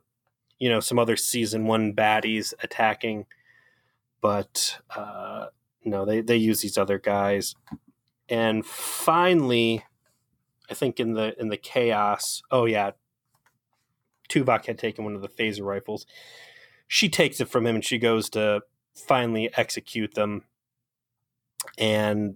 [0.59, 3.25] you know, some other season one baddies attacking.
[4.21, 5.47] But uh,
[5.83, 7.53] no, they, they use these other guys.
[8.29, 9.83] And finally,
[10.69, 12.91] I think in the in the chaos, oh yeah,
[14.29, 16.05] Tuvok had taken one of the phaser rifles.
[16.87, 18.61] She takes it from him and she goes to
[18.93, 20.43] finally execute them
[21.77, 22.35] and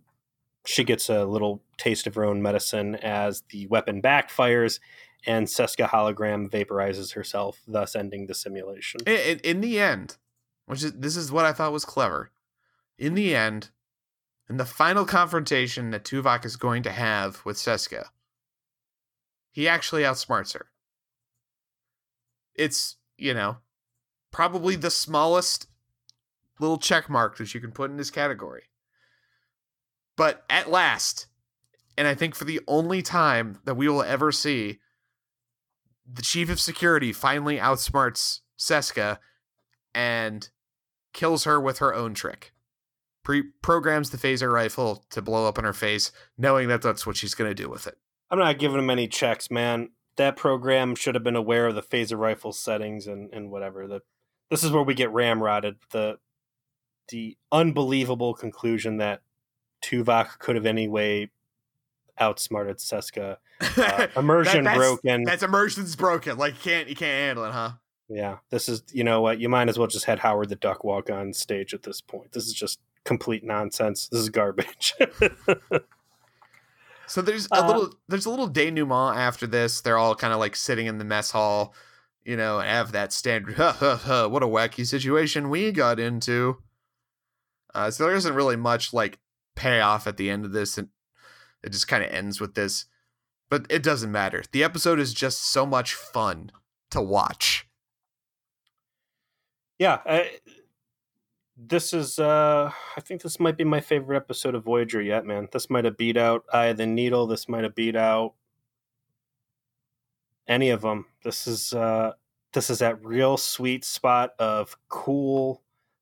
[0.65, 4.79] she gets a little taste of her own medicine as the weapon backfires
[5.25, 9.01] and Seska hologram vaporizes herself, thus ending the simulation.
[9.05, 10.17] In, in, the end,
[10.65, 12.31] which is this is what I thought was clever.
[12.97, 13.69] In the end,
[14.49, 18.05] in the final confrontation that Tuvok is going to have with Seska,
[19.51, 20.67] he actually outsmarts her.
[22.55, 23.57] It's, you know,
[24.31, 25.67] probably the smallest
[26.59, 28.63] little check mark that you can put in this category.
[30.17, 31.27] But at last,
[31.97, 34.79] and I think for the only time that we will ever see,
[36.11, 39.19] the chief of security finally outsmarts Seska
[39.93, 40.49] and
[41.13, 42.53] kills her with her own trick.
[43.23, 47.15] Pre- programs the phaser rifle to blow up in her face, knowing that that's what
[47.15, 47.97] she's going to do with it.
[48.31, 49.89] I'm not giving him any checks, man.
[50.19, 53.87] That program should have been aware of the phaser rifle settings and, and whatever.
[53.87, 54.01] The,
[54.49, 55.75] this is where we get ramrodded.
[55.91, 56.17] The
[57.07, 59.21] the unbelievable conclusion that
[59.81, 61.31] Tuvok could have anyway
[62.19, 63.37] outsmarted Seska.
[63.77, 65.23] Uh, immersion that, that's, broken.
[65.23, 66.37] That's immersion's broken.
[66.37, 67.71] Like you can't you can't handle it, huh?
[68.09, 70.83] Yeah, this is you know what you might as well just had Howard the Duck
[70.83, 72.33] walk on stage at this point.
[72.33, 74.09] This is just complete nonsense.
[74.09, 74.95] This is garbage.
[77.09, 79.81] so there's a uh, little there's a little denouement after this.
[79.81, 81.73] They're all kind of like sitting in the mess hall,
[82.23, 83.57] you know, have that standard.
[83.57, 86.57] what a wacky situation we got into.
[87.73, 89.19] Uh, so there isn't really much like
[89.59, 90.87] payoff at the end of this and
[91.61, 92.85] it just kind of ends with this
[93.49, 96.49] but it doesn't matter the episode is just so much fun
[96.89, 97.67] to watch
[99.77, 100.31] yeah I,
[101.67, 105.47] this is uh i think this might be my favorite episode of voyager yet man.
[105.51, 107.27] This might have beat out eye the needle.
[107.27, 108.33] This might have beat out
[110.47, 112.13] any of them this is uh
[112.53, 115.61] this is that real sweet spot of cool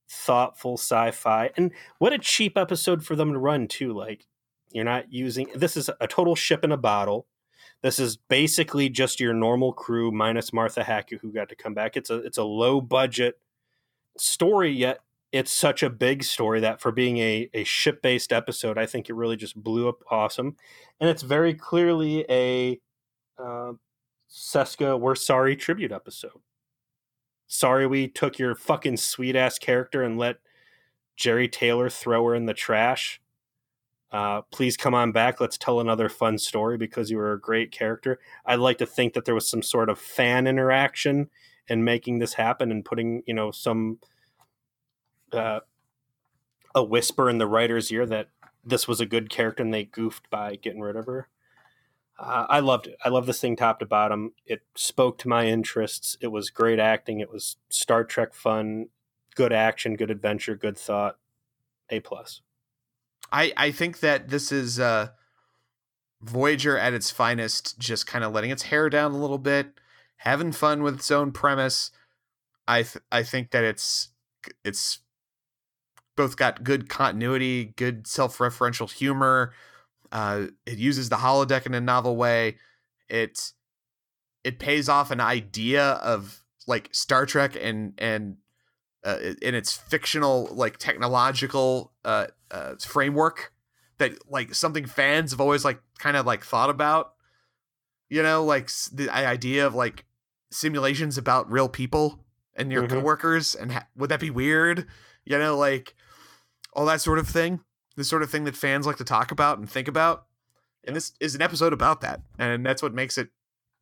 [0.09, 1.49] thoughtful sci-fi.
[1.57, 3.93] And what a cheap episode for them to run too.
[3.93, 4.25] Like
[4.71, 7.27] you're not using this is a total ship in a bottle.
[7.81, 11.97] This is basically just your normal crew minus martha hackett who got to come back.
[11.97, 13.39] It's a it's a low budget
[14.17, 14.99] story yet
[15.31, 19.09] it's such a big story that for being a, a ship based episode i think
[19.09, 20.55] it really just blew up awesome
[20.99, 22.79] and it's very clearly a
[23.37, 23.73] uh,
[24.29, 26.39] seska we're sorry tribute episode
[27.47, 30.37] sorry we took your fucking sweet ass character and let
[31.17, 33.19] Jeri Taylor throw her in the trash.
[34.11, 35.41] Uh, please come on back.
[35.41, 38.19] Let's tell another fun story because you were a great character.
[38.45, 41.29] I'd like to think that there was some sort of fan interaction
[41.67, 43.99] in making this happen and putting, you know, some
[45.31, 45.59] uh,
[46.73, 48.29] a whisper in the writer's ear that
[48.63, 51.29] this was a good character and they goofed by getting rid of her.
[52.19, 52.97] Uh, I loved it.
[53.03, 54.33] I love this thing top to bottom.
[54.45, 56.17] It spoke to my interests.
[56.19, 57.19] It was great acting.
[57.19, 58.87] It was Star Trek fun,
[59.35, 61.17] good action, good adventure, good thought.
[61.89, 62.41] A plus.
[63.31, 65.09] I I think that this is uh,
[66.21, 69.79] Voyager at its finest, just kind of letting its hair down a little bit,
[70.17, 71.91] having fun with its own premise,
[72.67, 74.09] I th- I think that it's
[74.63, 74.99] it's
[76.17, 79.53] both got good continuity, good self-referential humor.
[80.11, 82.57] Uh, it uses the holodeck in a novel way.
[83.07, 83.53] It
[84.43, 88.37] it pays off an idea of like Star Trek and and
[89.05, 93.53] uh, in its fictional like technological uh, uh, framework
[93.99, 97.13] that like something fans have always like kind of like thought about.
[98.09, 100.05] You know, like the idea of like
[100.49, 102.23] simulations about real people
[102.55, 102.89] and your Mhm.
[102.91, 104.87] coworkers, and ha- would that be weird?
[105.25, 105.93] You know, like
[106.77, 107.59] all that sort of thing.
[107.97, 110.27] The sort of thing that fans like to talk about and think about.
[110.85, 113.29] And this is an episode about that, and that's what makes it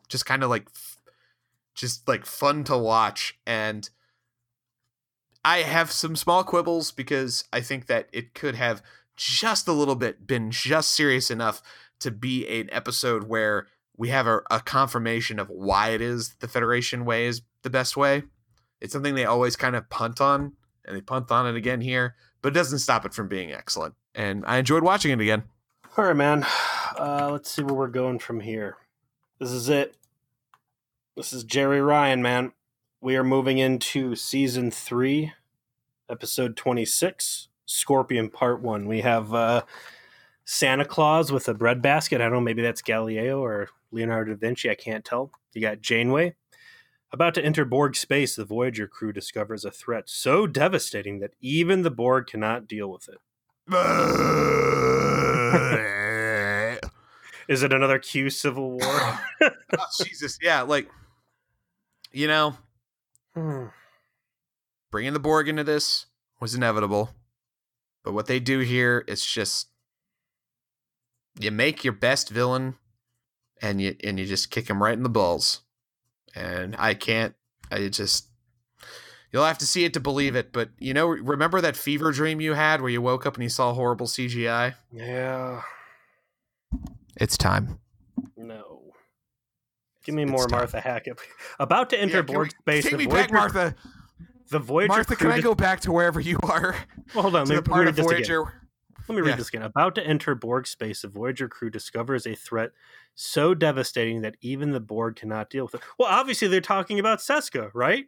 [0.08, 0.68] just kind of like,
[1.76, 3.38] just like fun to watch.
[3.46, 3.88] And
[5.44, 8.82] I have some small quibbles because I think that it could have
[9.16, 11.62] just a little bit been just serious enough
[12.00, 16.48] to be an episode where we have a, a confirmation of why it is the
[16.48, 18.24] Federation way is the best way.
[18.82, 20.54] It's something they always kind of punt on,
[20.84, 22.16] and they punt on it again here,
[22.46, 23.96] but it doesn't stop it from being excellent.
[24.14, 25.46] And I enjoyed watching it again.
[25.98, 26.46] All right, man.
[26.96, 28.78] Uh, let's see where we're going from here.
[29.40, 29.98] This is it.
[31.18, 32.54] This is Jeri Ryan, man.
[33.02, 35.34] We are moving into season three,
[36.08, 38.88] episode 26, Scorpion Part One.
[38.88, 39.64] We have uh,
[40.46, 42.22] Santa Claus with a breadbasket.
[42.22, 44.70] I don't know, maybe that's Galileo or Leonardo da Vinci.
[44.70, 45.32] I can't tell.
[45.54, 46.36] You got Janeway.
[47.16, 51.82] About to enter Borg space, the Voyager crew discovers a threat so devastating that even
[51.82, 53.20] the Borg cannot deal with it.
[57.48, 58.82] Is it another Q Civil War?
[59.42, 60.90] oh, Jesus, yeah, like
[62.12, 62.58] you know,
[63.34, 63.68] Hmm.
[64.92, 66.08] bringing the Borg into this
[66.42, 67.12] was inevitable.
[68.04, 69.70] But what they do here is just
[71.40, 72.76] you make your best villain
[73.62, 75.62] and you and you just kick him right in the balls.
[76.36, 77.34] And I can't
[77.72, 78.28] I just
[79.32, 82.42] you'll have to see it to believe it, but you know remember that fever dream
[82.42, 84.76] you had where you woke up and you saw horrible CGI?
[84.92, 85.62] yeah.
[87.18, 87.80] It's time.
[88.36, 88.92] No.
[90.04, 90.60] Give me It's more time.
[90.60, 91.18] Martha Hackett.
[91.60, 92.84] About to enter Yeah, Borg space.
[92.84, 93.76] Take me Voyager, back, Martha.
[94.50, 96.76] The Voyager Martha, can I go back to wherever you are?
[97.14, 97.48] Well, hold on.
[97.48, 98.46] Let me, part read of this again.
[99.08, 99.36] Let me read Yeah.
[99.38, 99.62] this again.
[99.62, 102.72] About to enter Borg space, the Voyager crew discovers a threat
[103.16, 105.82] so devastating that even the Borg cannot deal with it.
[105.98, 108.06] Well, obviously they're talking about Seska, right?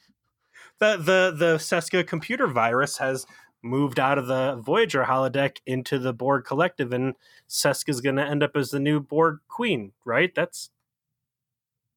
[0.78, 3.24] the the the Seska computer virus has
[3.62, 7.14] moved out of the Voyager holodeck into the Borg collective, and
[7.48, 10.34] Seska's going to end up as the new Borg queen, right?
[10.34, 10.70] That's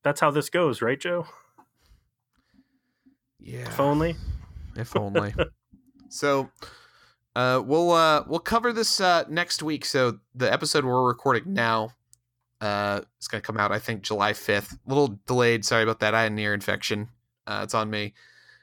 [0.03, 1.27] that's how this goes, right, Joe?
[3.39, 3.61] Yeah.
[3.61, 4.15] If only.
[4.75, 5.33] If only.
[6.09, 6.49] so
[7.35, 9.83] uh we'll uh we'll cover this uh next week.
[9.85, 11.91] So the episode we're recording now
[12.61, 14.73] uh is gonna come out I think July fifth.
[14.73, 16.13] A little delayed, sorry about that.
[16.13, 17.09] I had an ear infection.
[17.47, 18.13] Uh it's on me.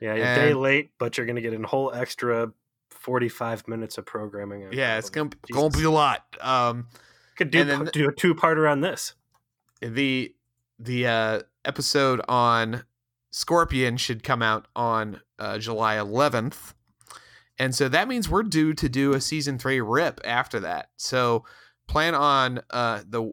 [0.01, 2.53] Yeah, you're a day late, but you're going to get a whole extra
[2.91, 4.69] 45 minutes of programming.
[4.73, 5.77] Yeah, it's gonna Jesus.
[5.77, 6.25] be a lot.
[6.41, 6.89] Um
[7.37, 9.15] Could do, then- do a two parter on this.
[9.81, 10.35] the
[10.79, 12.85] the uh episode on
[13.31, 16.75] Scorpion should come out on uh July eleventh.
[17.59, 20.91] And so that means we're due to do a season three rip after that.
[20.97, 21.45] So
[21.89, 23.33] plan on uh the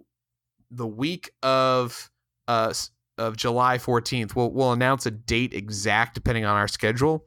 [0.75, 2.09] the week of
[2.47, 2.73] uh
[3.17, 4.35] of July 14th.
[4.35, 7.25] We'll we'll announce a date exact depending on our schedule.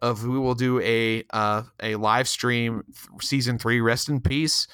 [0.00, 2.84] Of we will do a uh a live stream
[3.20, 4.68] season three rest in peace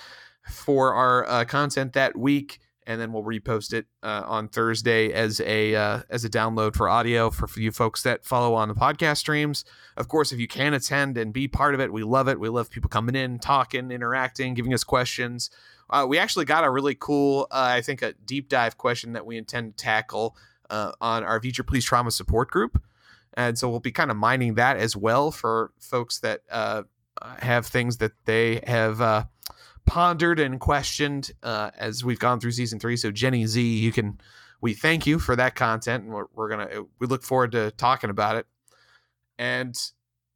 [0.50, 5.40] for our uh, content that week and then we'll repost it uh, on Thursday as
[5.40, 8.74] a uh, as a download for audio for, for you folks that follow on the
[8.74, 9.64] podcast streams.
[9.96, 12.38] Of course, if you can attend and be part of it, we love it.
[12.38, 15.50] We love people coming in, talking, interacting, giving us questions.
[15.90, 19.26] Uh, we actually got a really cool, uh, I think, a deep dive question that
[19.26, 20.36] we intend to tackle
[20.70, 22.82] uh, on our Future Please Trauma Support group,
[23.34, 26.82] and so we'll be kind of mining that as well for folks that uh,
[27.38, 29.00] have things that they have.
[29.00, 29.24] Uh,
[29.86, 32.96] pondered and questioned uh, as we've gone through season three.
[32.96, 34.18] So Jenny Z, you can
[34.62, 38.08] we thank you for that content, and we're, we're gonna we look forward to talking
[38.08, 38.46] about it.
[39.38, 39.78] And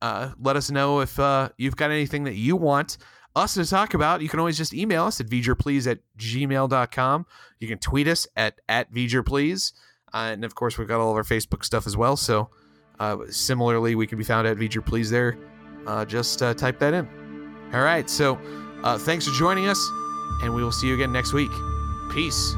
[0.03, 1.19] let us know if
[1.57, 2.99] you've got anything that you want
[3.39, 4.21] us to talk about.
[4.21, 7.27] You can always just email us at please at gmail.com.
[7.61, 8.93] You can tweet us at at
[9.25, 9.73] please,
[10.13, 12.17] uh, and of course we've got all of our Facebook stuff as well.
[12.17, 12.51] So
[12.99, 15.39] uh, similarly, we can be found at please there.
[15.87, 17.09] Uh, just uh, type that in.
[17.73, 18.39] All right, so.
[18.85, 19.91] Uh, thanks for joining us,
[20.43, 21.51] and we will see you again next week.
[22.13, 22.55] Peace.